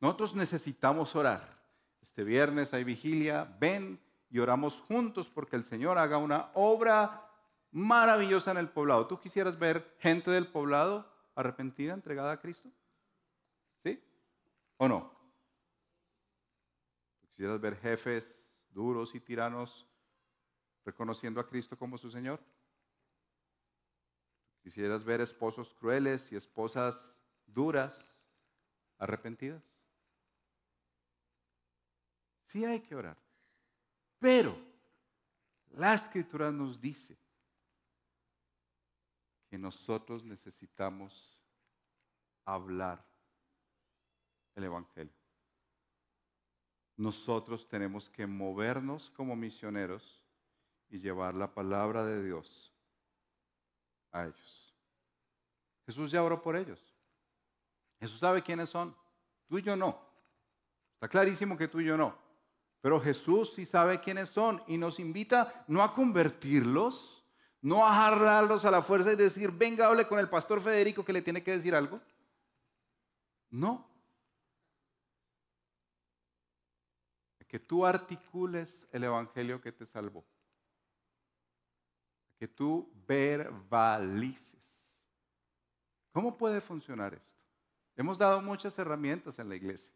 [0.00, 1.60] Nosotros necesitamos orar.
[2.00, 7.26] Este viernes hay vigilia, ven y oramos juntos porque el Señor haga una obra
[7.70, 9.06] maravillosa en el poblado.
[9.06, 12.70] ¿Tú quisieras ver gente del poblado arrepentida, entregada a Cristo?
[13.82, 14.02] ¿Sí?
[14.76, 15.10] ¿O no?
[17.20, 19.86] ¿Tú quisieras ver jefes duros y tiranos
[20.84, 22.40] reconociendo a Cristo como su Señor?
[24.62, 27.12] ¿Quisieras ver esposos crueles y esposas
[27.46, 28.26] duras
[28.96, 29.62] arrepentidas?
[32.44, 33.16] Sí hay que orar.
[34.20, 34.56] Pero
[35.70, 37.16] la escritura nos dice
[39.50, 41.42] que nosotros necesitamos
[42.44, 43.04] hablar
[44.54, 45.12] el Evangelio.
[46.96, 50.22] Nosotros tenemos que movernos como misioneros
[50.88, 52.71] y llevar la palabra de Dios
[54.12, 54.74] a ellos.
[55.86, 56.80] Jesús ya oró por ellos.
[58.00, 58.96] Jesús sabe quiénes son.
[59.48, 59.98] Tú y yo no.
[60.94, 62.16] Está clarísimo que tú y yo no.
[62.80, 67.24] Pero Jesús sí sabe quiénes son y nos invita no a convertirlos,
[67.60, 71.12] no a jalarlos a la fuerza y decir, venga, hable con el pastor Federico que
[71.12, 72.00] le tiene que decir algo.
[73.50, 73.88] No.
[77.46, 80.24] Que tú articules el evangelio que te salvó.
[82.42, 84.42] Que tú verbalices.
[86.10, 87.40] ¿Cómo puede funcionar esto?
[87.94, 89.94] Hemos dado muchas herramientas en la iglesia.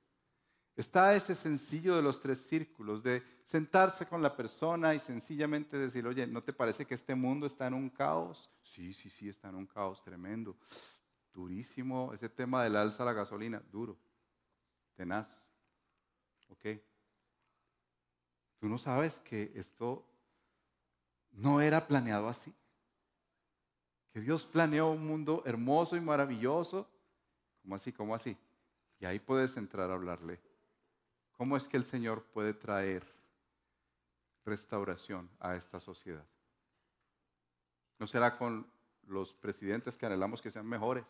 [0.77, 6.07] Está ese sencillo de los tres círculos, de sentarse con la persona y sencillamente decir,
[6.07, 8.49] oye, ¿no te parece que este mundo está en un caos?
[8.63, 10.57] Sí, sí, sí, está en un caos tremendo.
[11.35, 13.99] Durísimo, ese tema del alza a la gasolina, duro,
[14.95, 15.49] tenaz.
[16.51, 16.65] ¿Ok?
[18.61, 20.07] Tú no sabes que esto
[21.37, 22.53] no era planeado así.
[24.13, 26.89] Que Dios planeó un mundo hermoso y maravilloso.
[27.63, 27.93] ¿Cómo así?
[27.93, 28.37] ¿Cómo así?
[28.99, 30.41] Y ahí puedes entrar a hablarle
[31.37, 33.05] ¿Cómo es que el Señor puede traer
[34.45, 36.25] restauración a esta sociedad?
[37.99, 38.67] No será con
[39.07, 41.05] los presidentes que anhelamos que sean mejores,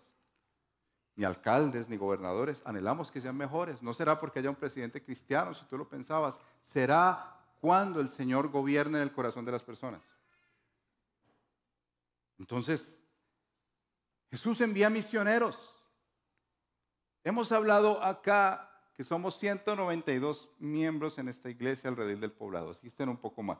[1.14, 3.82] ni alcaldes, ni gobernadores, anhelamos que sean mejores.
[3.82, 8.48] No será porque haya un presidente cristiano, si tú lo pensabas, será cuando el Señor
[8.48, 10.02] gobierne en el corazón de las personas.
[12.38, 12.98] Entonces,
[14.30, 15.74] Jesús envía misioneros.
[17.24, 23.18] Hemos hablado acá que somos 192 miembros en esta iglesia alrededor del poblado, existen un
[23.18, 23.58] poco más.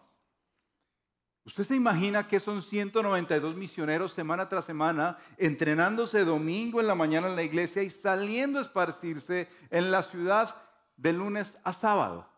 [1.44, 7.28] ¿Usted se imagina que son 192 misioneros semana tras semana, entrenándose domingo en la mañana
[7.28, 10.56] en la iglesia y saliendo a esparcirse en la ciudad
[10.96, 12.28] de lunes a sábado?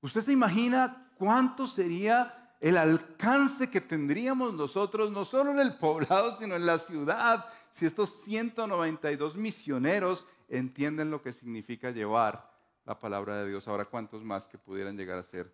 [0.00, 6.38] ¿Usted se imagina cuánto sería el alcance que tendríamos nosotros, no solo en el poblado,
[6.38, 12.48] sino en la ciudad, si estos 192 misioneros entienden lo que significa llevar
[12.84, 13.66] la palabra de Dios.
[13.66, 15.52] Ahora, ¿cuántos más que pudieran llegar a ser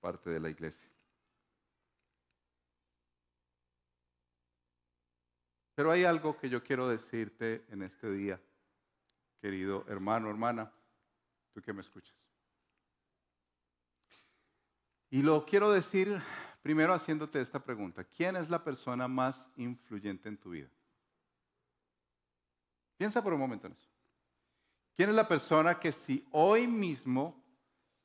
[0.00, 0.88] parte de la iglesia?
[5.74, 8.40] Pero hay algo que yo quiero decirte en este día,
[9.42, 10.72] querido hermano, hermana,
[11.52, 12.21] tú que me escuchas.
[15.12, 16.22] Y lo quiero decir
[16.62, 18.02] primero haciéndote esta pregunta.
[18.02, 20.70] ¿Quién es la persona más influyente en tu vida?
[22.96, 23.90] Piensa por un momento en eso.
[24.96, 27.44] ¿Quién es la persona que si hoy mismo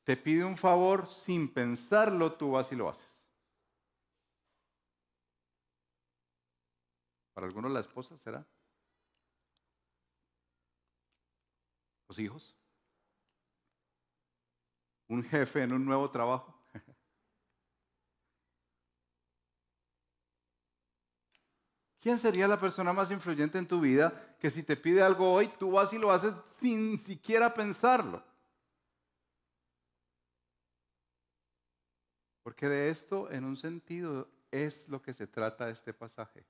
[0.03, 3.07] te pide un favor sin pensarlo, tú vas y lo haces?
[7.33, 8.45] Para algunos la esposa será.
[12.09, 12.53] Los hijos.
[15.07, 16.56] Un jefe en un nuevo trabajo.
[22.07, 25.49] ¿Quién sería la persona más influyente en tu vida que si te pide algo hoy,
[25.59, 28.23] tú vas y lo haces sin siquiera pensarlo?
[32.43, 36.45] Porque de esto, en un sentido, es lo que se trata este pasaje.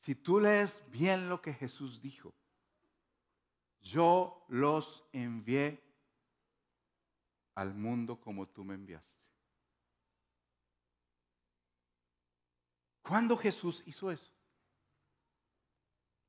[0.00, 2.34] Si tú lees bien lo que Jesús dijo,
[3.80, 5.82] yo los envié
[7.54, 9.13] al mundo como tú me enviaste.
[13.06, 14.26] ¿Cuándo Jesús hizo eso?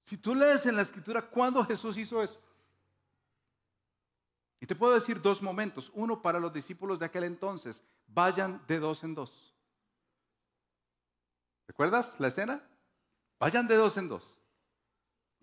[0.04, 2.40] Si tú lees en la escritura, ¿cuándo Jesús hizo eso?
[4.60, 5.92] Y te puedo decir dos momentos.
[5.96, 9.56] Uno para los discípulos de aquel entonces, vayan de dos en dos.
[11.68, 12.62] ¿Recuerdas la escena?
[13.40, 14.40] Vayan de dos en dos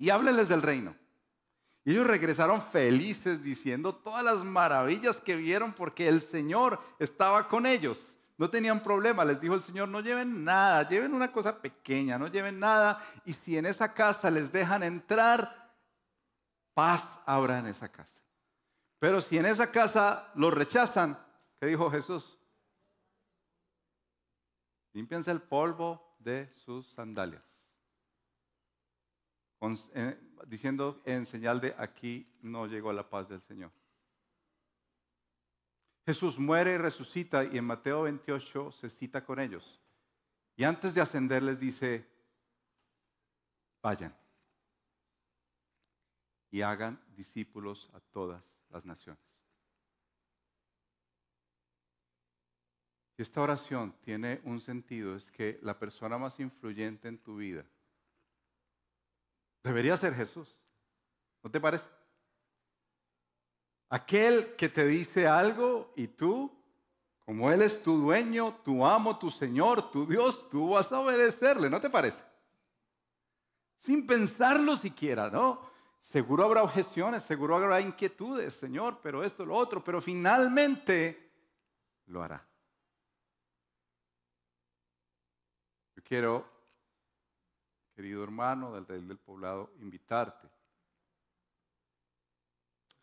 [0.02, 0.96] y háblenles del reino.
[1.84, 7.66] Y ellos regresaron felices diciendo todas las maravillas que vieron porque el Señor estaba con
[7.66, 8.00] ellos.
[8.38, 12.28] No tenían problema, les dijo el Señor, no lleven nada, lleven una cosa pequeña, no
[12.28, 13.02] lleven nada.
[13.24, 15.74] Y si en esa casa les dejan entrar,
[16.74, 18.22] paz habrá en esa casa.
[18.98, 21.18] Pero si en esa casa lo rechazan,
[21.60, 22.38] ¿qué dijo Jesús?
[24.92, 27.62] Límpiense el polvo de sus sandalias.
[29.94, 30.18] Eh,
[30.48, 33.70] diciendo en señal de aquí no llegó la paz del Señor.
[36.04, 39.80] Jesús muere y resucita y en Mateo 28 se cita con ellos.
[40.56, 42.06] Y antes de ascender les dice,
[43.82, 44.14] vayan
[46.50, 49.22] y hagan discípulos a todas las naciones.
[53.16, 57.64] Si esta oración tiene un sentido, es que la persona más influyente en tu vida
[59.62, 60.64] Debería ser Jesús.
[61.42, 61.86] ¿No te parece?
[63.92, 66.50] Aquel que te dice algo y tú,
[67.26, 71.68] como Él es tu dueño, tu amo, tu Señor, tu Dios, tú vas a obedecerle,
[71.68, 72.22] ¿no te parece?
[73.76, 75.60] Sin pensarlo siquiera, ¿no?
[76.00, 81.30] Seguro habrá objeciones, seguro habrá inquietudes, Señor, pero esto, lo otro, pero finalmente
[82.06, 82.42] lo hará.
[85.96, 86.46] Yo quiero
[87.94, 90.48] querido hermano del rey del poblado, invitarte,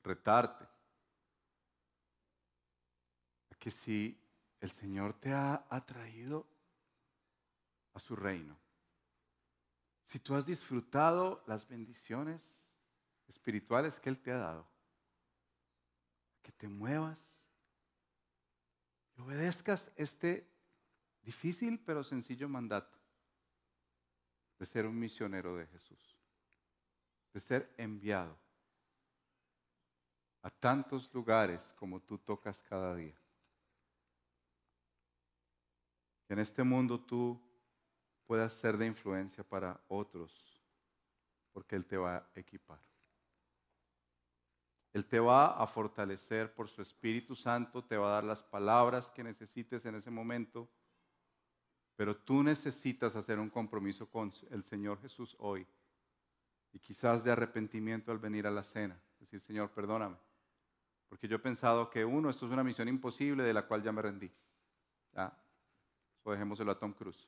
[0.02, 0.79] retarte,
[3.60, 4.20] que si
[4.62, 6.48] el Señor te ha atraído
[7.94, 8.58] a su reino,
[10.06, 12.44] si tú has disfrutado las bendiciones
[13.28, 14.68] espirituales que Él te ha dado,
[16.42, 17.20] que te muevas
[19.16, 20.50] y obedezcas este
[21.22, 22.98] difícil pero sencillo mandato
[24.58, 26.18] de ser un misionero de Jesús,
[27.34, 28.36] de ser enviado
[30.42, 33.16] a tantos lugares como tú tocas cada día.
[36.30, 37.42] En este mundo tú
[38.26, 40.64] puedas ser de influencia para otros,
[41.52, 42.80] porque Él te va a equipar.
[44.94, 49.10] Él te va a fortalecer por su Espíritu Santo, te va a dar las palabras
[49.10, 50.70] que necesites en ese momento
[52.00, 55.68] pero tú necesitas hacer un compromiso con el Señor Jesús hoy.
[56.72, 58.98] Y quizás de arrepentimiento al venir a la cena.
[59.20, 60.16] Decir, Señor, perdóname.
[61.10, 63.92] Porque yo he pensado que uno, esto es una misión imposible de la cual ya
[63.92, 64.32] me rendí.
[66.32, 67.28] Dejémoselo a Tom Cruise.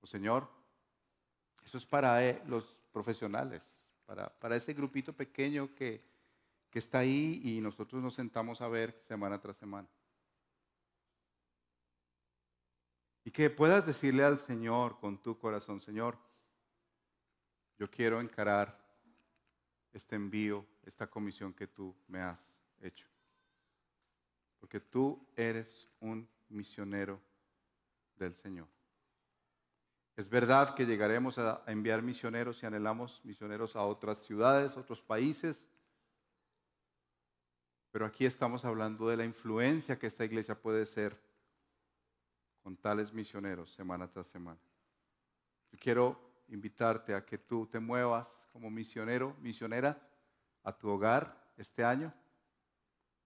[0.00, 0.48] O Señor,
[1.64, 3.62] eso es para eh, los profesionales,
[4.06, 6.04] para, para ese grupito pequeño que,
[6.70, 9.88] que está ahí y nosotros nos sentamos a ver semana tras semana.
[13.24, 16.18] Y que puedas decirle al Señor con tu corazón, Señor,
[17.78, 18.78] yo quiero encarar
[19.92, 23.08] este envío, esta comisión que tú me has hecho.
[24.60, 27.20] Porque tú eres un misionero
[28.16, 28.68] del Señor.
[30.16, 35.66] Es verdad que llegaremos a enviar misioneros y anhelamos misioneros a otras ciudades, otros países,
[37.90, 41.20] pero aquí estamos hablando de la influencia que esta iglesia puede ser
[42.62, 44.60] con tales misioneros semana tras semana.
[45.70, 46.18] Yo quiero
[46.48, 50.00] invitarte a que tú te muevas como misionero, misionera
[50.62, 52.12] a tu hogar este año.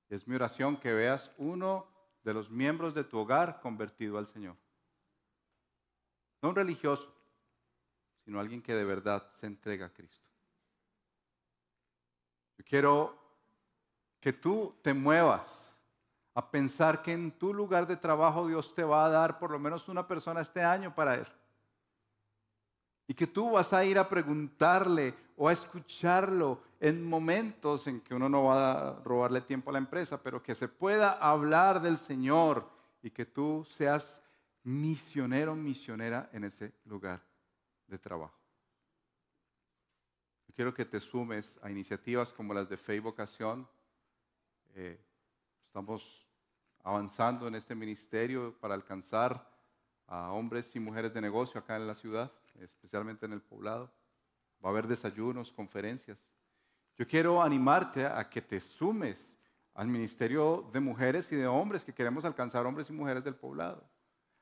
[0.08, 1.86] Es mi oración que veas uno
[2.28, 4.54] de los miembros de tu hogar convertido al Señor.
[6.42, 7.10] No un religioso,
[8.22, 10.28] sino alguien que de verdad se entrega a Cristo.
[12.58, 13.18] Yo quiero
[14.20, 15.74] que tú te muevas
[16.34, 19.58] a pensar que en tu lugar de trabajo Dios te va a dar por lo
[19.58, 21.26] menos una persona este año para Él.
[23.06, 28.12] Y que tú vas a ir a preguntarle o a escucharlo en momentos en que
[28.12, 31.96] uno no va a robarle tiempo a la empresa, pero que se pueda hablar del
[31.96, 32.68] Señor
[33.02, 34.20] y que tú seas
[34.64, 37.22] misionero, misionera en ese lugar
[37.86, 38.36] de trabajo.
[40.48, 43.68] Yo quiero que te sumes a iniciativas como las de Fe y Vocación.
[44.74, 45.00] Eh,
[45.64, 46.26] estamos
[46.82, 49.48] avanzando en este ministerio para alcanzar
[50.08, 53.97] a hombres y mujeres de negocio acá en la ciudad, especialmente en el poblado.
[54.64, 56.18] Va a haber desayunos, conferencias.
[56.96, 59.32] Yo quiero animarte a que te sumes
[59.74, 63.88] al ministerio de mujeres y de hombres que queremos alcanzar hombres y mujeres del poblado.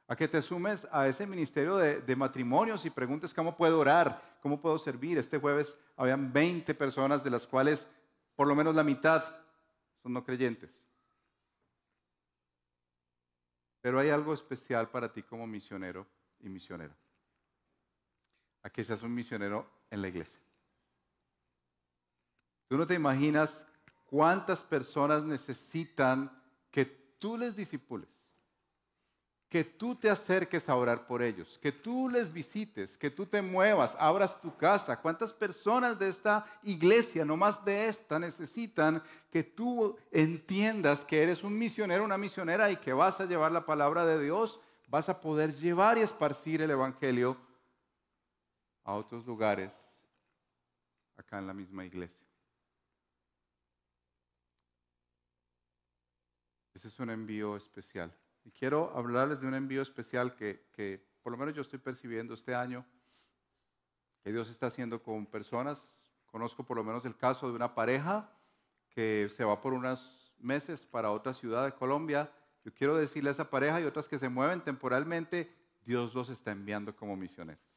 [0.09, 4.39] A que te sumes a ese ministerio de, de matrimonios y preguntes cómo puedo orar,
[4.41, 5.19] cómo puedo servir.
[5.19, 7.87] Este jueves habían 20 personas de las cuales
[8.35, 9.23] por lo menos la mitad
[10.03, 10.71] son no creyentes.
[13.81, 16.07] Pero hay algo especial para ti como misionero
[16.41, 16.97] y misionera.
[18.63, 20.39] A que seas un misionero en la iglesia.
[22.69, 23.67] Tú no te imaginas
[24.07, 26.31] cuántas personas necesitan
[26.71, 28.09] que tú les disipules
[29.49, 33.41] que tú te acerques a orar por ellos, que tú les visites, que tú te
[33.43, 35.01] muevas, abras tu casa.
[35.01, 41.45] ¿Cuántas personas de esta iglesia, no más de esta, necesitan que tú entiendas que eres
[41.45, 44.59] un misionero, una misionera y que vas a llevar la palabra de Dios?
[44.89, 47.37] Vas a poder llevar y esparcir el Evangelio
[48.87, 49.77] a otros lugares
[51.17, 52.25] acá en la misma iglesia.
[56.73, 58.13] Ese es un envío especial.
[58.45, 62.55] Y quiero hablarles de un envío especial que, por lo menos yo estoy percibiendo este
[62.55, 62.87] año,
[64.23, 65.85] que Dios está haciendo con personas.
[66.27, 68.31] Conozco por lo menos el caso de una pareja
[68.91, 72.31] que se va por unos meses para otra ciudad de Colombia.
[72.65, 75.53] Yo quiero decirle a esa pareja y otras que se mueven temporalmente,
[75.85, 77.76] Dios los está enviando como misioneros.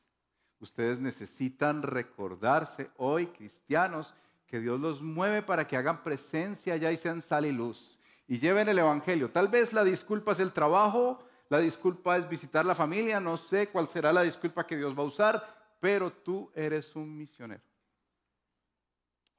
[0.60, 4.14] Ustedes necesitan recordarse hoy, cristianos,
[4.48, 8.00] que Dios los mueve para que hagan presencia allá y sean sal y luz
[8.30, 9.32] y lleven el Evangelio.
[9.32, 13.70] Tal vez la disculpa es el trabajo, la disculpa es visitar la familia, no sé
[13.70, 15.44] cuál será la disculpa que Dios va a usar,
[15.80, 17.64] pero tú eres un misionero.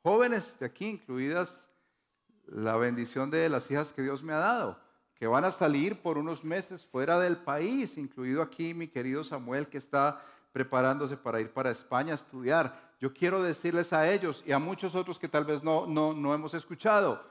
[0.03, 1.69] Jóvenes de aquí, incluidas
[2.47, 4.81] la bendición de las hijas que Dios me ha dado,
[5.15, 9.69] que van a salir por unos meses fuera del país, incluido aquí mi querido Samuel
[9.69, 10.21] que está
[10.53, 12.95] preparándose para ir para España a estudiar.
[13.01, 16.35] Yo quiero decirles a ellos y a muchos otros que tal vez no, no, no
[16.35, 17.25] hemos escuchado,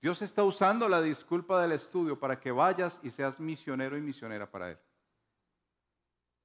[0.00, 4.50] Dios está usando la disculpa del estudio para que vayas y seas misionero y misionera
[4.50, 4.78] para Él.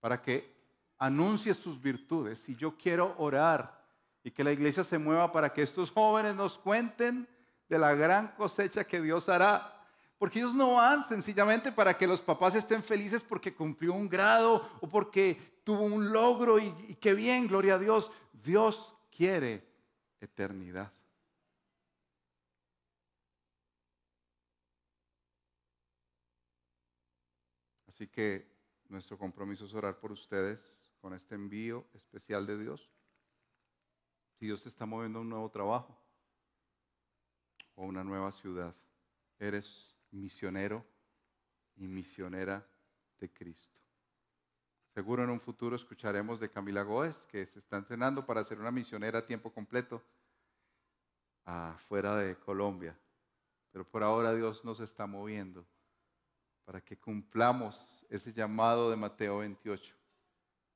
[0.02, 0.54] Para que
[0.98, 2.48] anuncies sus virtudes.
[2.50, 3.82] Y yo quiero orar
[4.24, 7.28] y que la iglesia se mueva para que estos jóvenes nos cuenten
[7.70, 9.72] de la gran cosecha que Dios hará.
[10.18, 14.70] Porque ellos no van sencillamente para que los papás estén felices porque cumplió un grado
[14.82, 18.12] o porque tuvo un logro y, qué bien, gloria a Dios.
[18.32, 19.68] Dios quiere
[20.22, 20.94] eternidad.
[27.88, 28.48] Así que
[28.90, 32.90] nuestro compromiso es orar por ustedes con este envío especial de Dios.
[34.38, 35.98] Si Dios está moviendo un nuevo trabajo
[37.74, 38.76] o una nueva ciudad,
[39.40, 40.86] eres misionero
[41.76, 42.68] y misionera
[43.18, 43.85] de Cristo.
[44.96, 48.72] Seguro en un futuro escucharemos de Camila Goes, que se está entrenando para ser una
[48.72, 50.02] misionera a tiempo completo
[51.44, 52.98] afuera de Colombia.
[53.74, 55.68] Pero por ahora Dios nos está moviendo
[56.64, 59.94] para que cumplamos ese llamado de Mateo 28,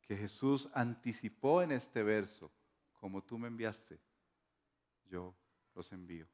[0.01, 2.51] que Jesús anticipó en este verso,
[2.99, 4.01] como tú me enviaste,
[5.05, 5.33] yo
[5.73, 6.27] los envío.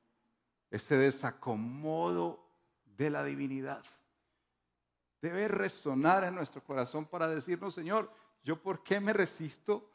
[0.72, 2.50] Este desacomodo
[2.84, 3.86] de la divinidad
[5.30, 8.12] debe resonar en nuestro corazón para decirnos, Señor,
[8.44, 9.90] yo por qué me resisto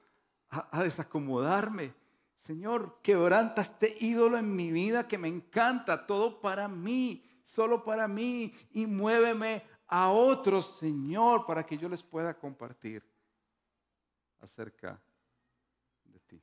[0.48, 1.94] a, desacomodarme.
[2.38, 7.24] Señor, quebranta este ídolo en mi vida que me encanta, todo para mí
[7.54, 13.02] solo para mí y muéveme a otros, Señor, para que yo les pueda compartir
[14.40, 15.00] acerca
[16.04, 16.42] de ti.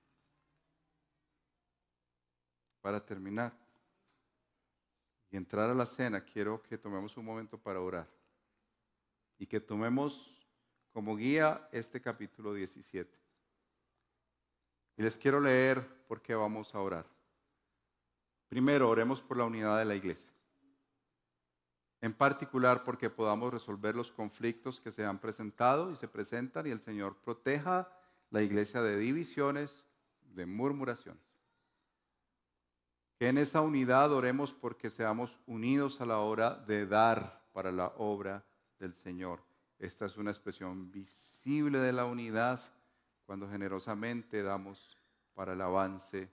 [2.81, 3.53] Para terminar
[5.31, 8.16] y entrar a la cena, quiero que tomemos un momento para orar.
[9.39, 10.38] Y que tomemos
[10.91, 13.17] como guía este capítulo 17.
[14.97, 17.05] Y les quiero leer porque vamos a orar.
[18.49, 20.31] Primero, oremos por la unidad de la iglesia.
[22.01, 26.71] En particular porque podamos resolver los conflictos que se han presentado y se presentan y
[26.71, 27.89] el Señor proteja
[28.29, 29.85] la iglesia de divisiones,
[30.21, 31.23] de murmuraciones.
[33.19, 37.88] Que en esa unidad oremos porque seamos unidos a la hora de dar para la
[37.97, 38.45] obra
[38.80, 39.41] del Señor.
[39.80, 42.59] Esta es una expresión visible de la unidad
[43.25, 44.97] cuando generosamente damos
[45.34, 46.30] para el avance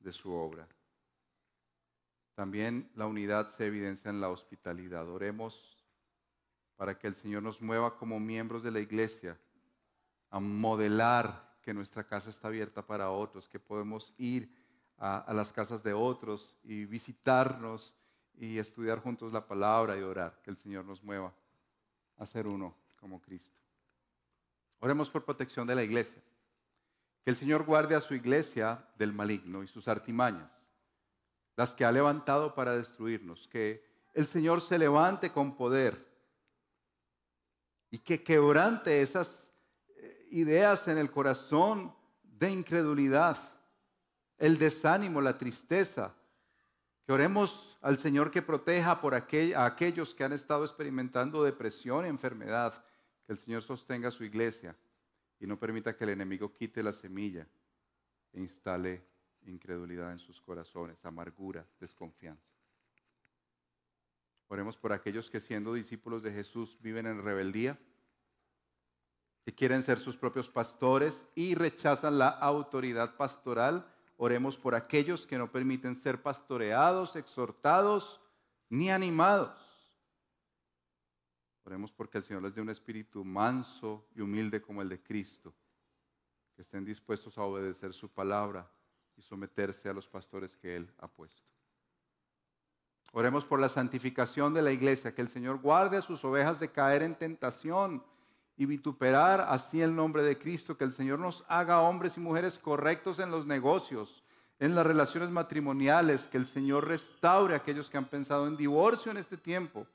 [0.00, 0.66] de su obra.
[2.34, 5.08] También la unidad se evidencia en la hospitalidad.
[5.08, 5.84] Oremos
[6.76, 9.38] para que el Señor nos mueva como miembros de la iglesia
[10.30, 14.50] a modelar que nuestra casa está abierta para otros, que podemos ir
[14.96, 17.94] a, a, las casas de otros y visitarnos
[18.34, 21.34] y estudiar juntos la palabra y orar, que el Señor nos mueva
[22.20, 23.58] a ser uno como Cristo.
[24.78, 26.22] Oremos por protección de la iglesia.
[27.24, 30.50] Que el Señor guarde a su iglesia del maligno y sus artimañas,
[31.56, 33.48] las que ha levantado para destruirnos.
[33.48, 36.06] Que el Señor se levante con poder
[37.90, 39.50] y que quebrante esas
[39.96, 43.38] eh, ideas en el corazón de incredulidad,
[44.38, 46.14] el desánimo, la tristeza.
[47.10, 52.84] Oremos al Señor que proteja por a aquellos que han estado experimentando depresión y enfermedad.
[53.26, 54.76] Que el Señor sostenga su iglesia
[55.38, 57.46] y no permita que el enemigo quite la semilla
[58.32, 59.04] e instale
[59.46, 62.44] incredulidad en sus corazones, amargura, desconfianza.
[64.48, 67.78] Oremos por aquellos que siendo discípulos de Jesús viven en rebeldía,
[69.44, 73.86] que quieren ser sus propios pastores y rechazan la autoridad pastoral.
[74.22, 78.20] Oremos por aquellos que no permiten ser pastoreados, exhortados
[78.68, 79.58] ni animados.
[81.64, 85.54] Oremos porque el Señor les dé un espíritu manso y humilde como el de Cristo,
[86.54, 88.70] que estén dispuestos a obedecer su palabra
[89.16, 91.48] y someterse a los pastores que Él ha puesto.
[93.12, 96.70] Oremos por la santificación de la iglesia, que el Señor guarde a sus ovejas de
[96.70, 98.04] caer en tentación
[98.60, 102.58] y vituperar así el nombre de Cristo, que el Señor nos haga hombres y mujeres
[102.58, 104.22] correctos en los negocios,
[104.58, 109.10] en las relaciones matrimoniales, que el Señor restaure a aquellos que han pensado en divorcio
[109.10, 109.86] en este tiempo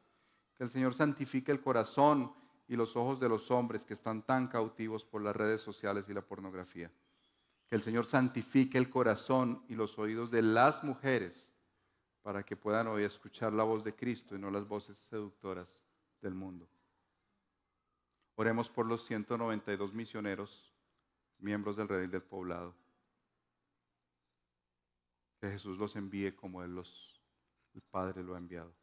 [0.56, 2.34] que el Señor santifique el corazón
[2.68, 6.16] y los ojos de los hombres que están tan cautivos por las redes sociales y
[6.16, 6.92] la pornografía.
[7.68, 11.52] Que el Señor santifique el corazón y los oídos de las mujeres
[12.24, 15.84] para que puedan hoy escuchar la voz de Cristo y no las voces seductoras
[16.20, 16.68] del mundo.
[18.36, 20.74] Oremos por los 192 misioneros,
[21.40, 22.76] miembros del Redil del Poblado.
[25.40, 27.22] Que Jesús los envíe como Él los,
[27.74, 28.74] el Padre lo ha enviado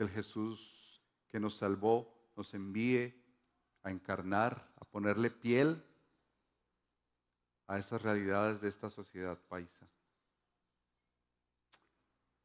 [0.00, 0.98] que el Jesús
[1.28, 3.22] que nos salvó nos envíe
[3.82, 5.84] a encarnar, a ponerle piel
[7.66, 9.86] a estas realidades de esta sociedad paisa.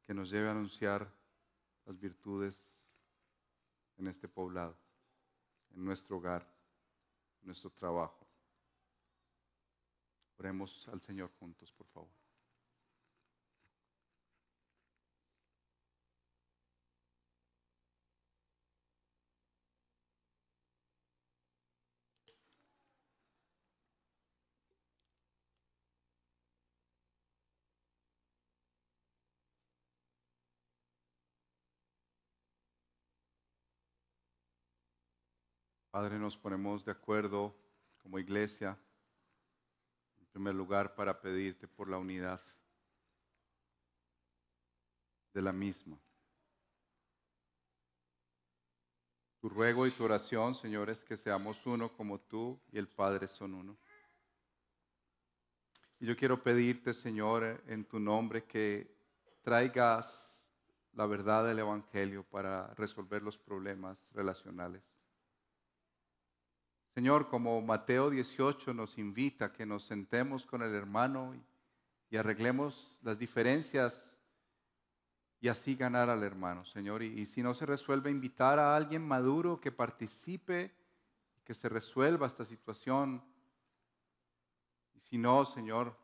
[0.06, 1.10] Que nos lleve a anunciar
[1.86, 2.62] las virtudes
[3.96, 4.78] en este poblado,
[5.76, 6.42] en nuestro hogar,
[7.42, 8.26] en nuestro trabajo.
[10.38, 12.25] Oremos al Señor juntos, por favor.
[35.96, 37.56] Padre, nos ponemos de acuerdo
[38.04, 38.78] como iglesia,
[40.20, 42.42] en primer lugar, para pedirte por la unidad
[45.34, 45.98] de la misma.
[49.40, 53.30] Tu ruego y tu oración, Señor, es que seamos uno como tú y el Padre
[53.30, 53.78] son uno.
[56.02, 58.94] Y yo quiero pedirte, Señor, en tu nombre, que
[59.44, 60.10] traigas
[60.92, 64.95] la verdad del Evangelio para resolver los problemas relacionales.
[66.96, 73.02] Señor, como Mateo 18 nos invita a que nos sentemos con el hermano y, arreglemos
[73.04, 74.18] las diferencias
[75.42, 77.04] y así ganar al hermano, Señor.
[77.04, 80.74] Y, y, si no se resuelve, invitar a alguien maduro que participe,
[81.44, 83.22] que se resuelva esta situación.
[84.94, 85.98] Y si no, Señor,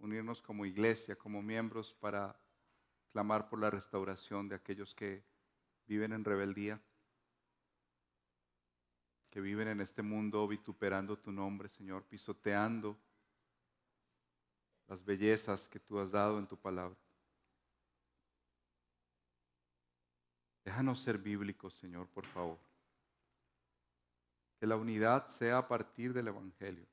[0.00, 2.36] unirnos como iglesia, como miembros para
[3.12, 5.22] clamar por la restauración de aquellos que
[5.86, 6.80] viven en rebeldía
[9.34, 12.96] que viven en este mundo vituperando tu nombre, Señor, pisoteando
[14.86, 16.96] las bellezas que tú has dado en tu palabra.
[20.64, 22.60] Déjanos ser bíblicos, Señor, por favor.
[24.60, 26.86] que la unidad sea a partir del Evangelio.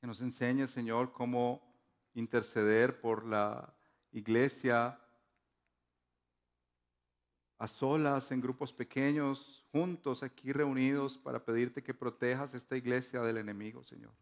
[0.00, 1.60] Que nos enseñe, Señor, cómo
[2.14, 3.74] interceder por la
[4.12, 4.96] iglesia
[7.58, 13.38] a solas, en grupos pequeños, juntos aquí reunidos para pedirte que protejas esta iglesia del
[13.38, 14.12] enemigo, Señor.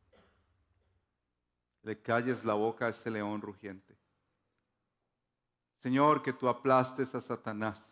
[1.83, 3.97] Le calles la boca a este león rugiente.
[5.79, 7.83] Señor, que tú aplastes a Satanás.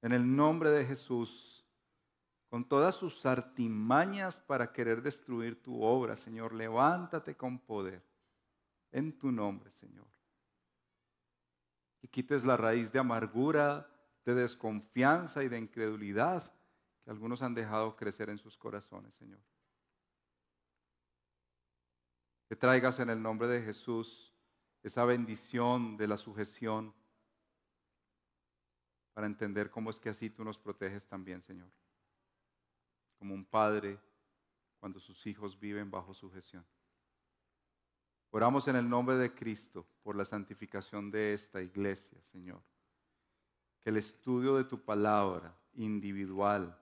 [0.00, 1.64] En el nombre de Jesús,
[2.48, 8.02] con todas sus artimañas para querer destruir tu obra, Señor, levántate con poder.
[8.92, 10.17] En tu nombre, Señor
[12.02, 13.90] y quites la raíz de amargura,
[14.24, 16.52] de desconfianza y de incredulidad
[17.02, 19.40] que algunos han dejado crecer en sus corazones, Señor.
[22.48, 24.32] Que traigas en el nombre de Jesús
[24.82, 26.94] esa bendición de la sujeción
[29.12, 31.70] para entender cómo es que así tú nos proteges también, Señor.
[33.18, 33.98] Como un padre
[34.78, 36.64] cuando sus hijos viven bajo sujeción.
[38.30, 42.60] Oramos en el nombre de Cristo por la santificación de esta iglesia, Señor.
[43.80, 46.78] Que el estudio de tu palabra individual,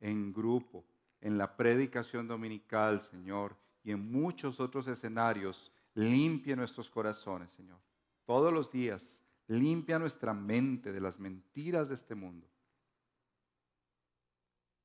[0.00, 0.84] en grupo,
[1.20, 7.78] en la predicación dominical, Señor, y en muchos otros escenarios, limpie nuestros corazones, Señor.
[8.26, 12.46] Todos los días, limpia nuestra mente de las mentiras de este mundo.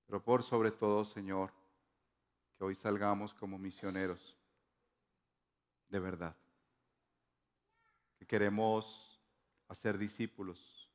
[0.05, 1.51] Pero por sobre todo, Señor,
[2.57, 4.36] que hoy salgamos como misioneros
[5.89, 6.35] de verdad.
[8.17, 9.21] Que queremos
[9.67, 10.89] hacer discípulos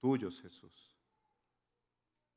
[0.00, 0.96] tuyos, Jesús.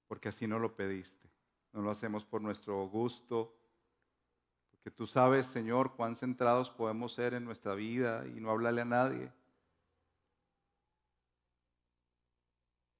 [0.07, 1.29] Porque así no lo pediste.
[1.71, 3.55] No lo hacemos por nuestro gusto.
[4.69, 8.85] Porque tú sabes, Señor, cuán centrados podemos ser en nuestra vida y no hablarle a
[8.85, 9.31] nadie.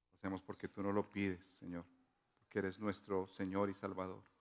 [0.10, 1.86] Lo hacemos porque tú no lo pides, Señor.
[2.40, 4.33] Porque eres nuestro Señor y Salvador.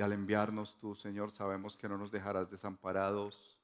[0.00, 3.60] Y al enviarnos tú, Señor, sabemos que no nos dejarás desamparados.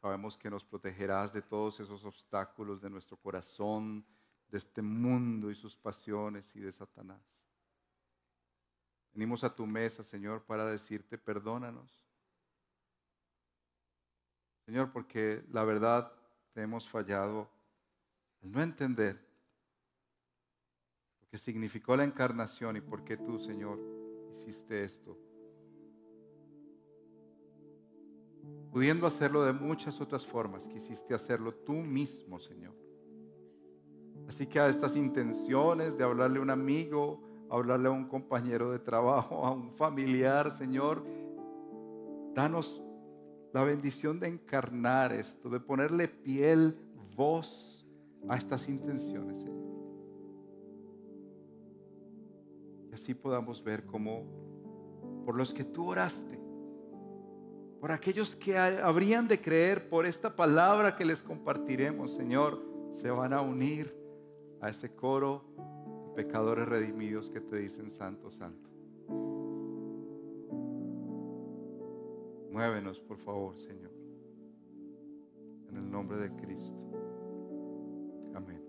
[0.00, 4.04] Sabemos que nos protegerás de todos esos obstáculos de nuestro corazón,
[4.48, 7.22] de este mundo y sus pasiones y de Satanás.
[9.12, 12.04] Venimos a tu mesa, Señor, para decirte perdónanos.
[14.66, 16.12] Señor, porque la verdad
[16.52, 17.48] te hemos fallado
[18.42, 19.24] al no entender
[21.20, 23.78] lo que significó la encarnación y por qué tú, Señor,
[24.32, 25.16] hiciste esto
[28.70, 32.74] pudiendo hacerlo de muchas otras formas, quisiste hacerlo tú mismo, Señor.
[34.28, 37.20] Así que a estas intenciones de hablarle a un amigo,
[37.50, 41.04] hablarle a un compañero de trabajo, a un familiar, Señor,
[42.34, 42.82] danos
[43.52, 46.76] la bendición de encarnar esto, de ponerle piel,
[47.14, 47.86] voz
[48.28, 49.64] a estas intenciones, Señor.
[52.90, 54.24] Y así podamos ver cómo
[55.24, 56.43] por los que tú oraste,
[57.84, 62.64] por aquellos que habrían de creer por esta palabra que les compartiremos, Señor,
[62.94, 63.94] se van a unir
[64.62, 65.44] a ese coro
[66.06, 68.70] de pecadores redimidos que te dicen santo, santo.
[72.50, 73.92] Muévenos, por favor, Señor.
[75.68, 76.90] En el nombre de Cristo.
[78.34, 78.64] Amén.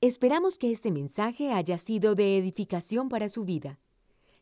[0.00, 3.80] Esperamos que este mensaje haya sido de edificación para su vida.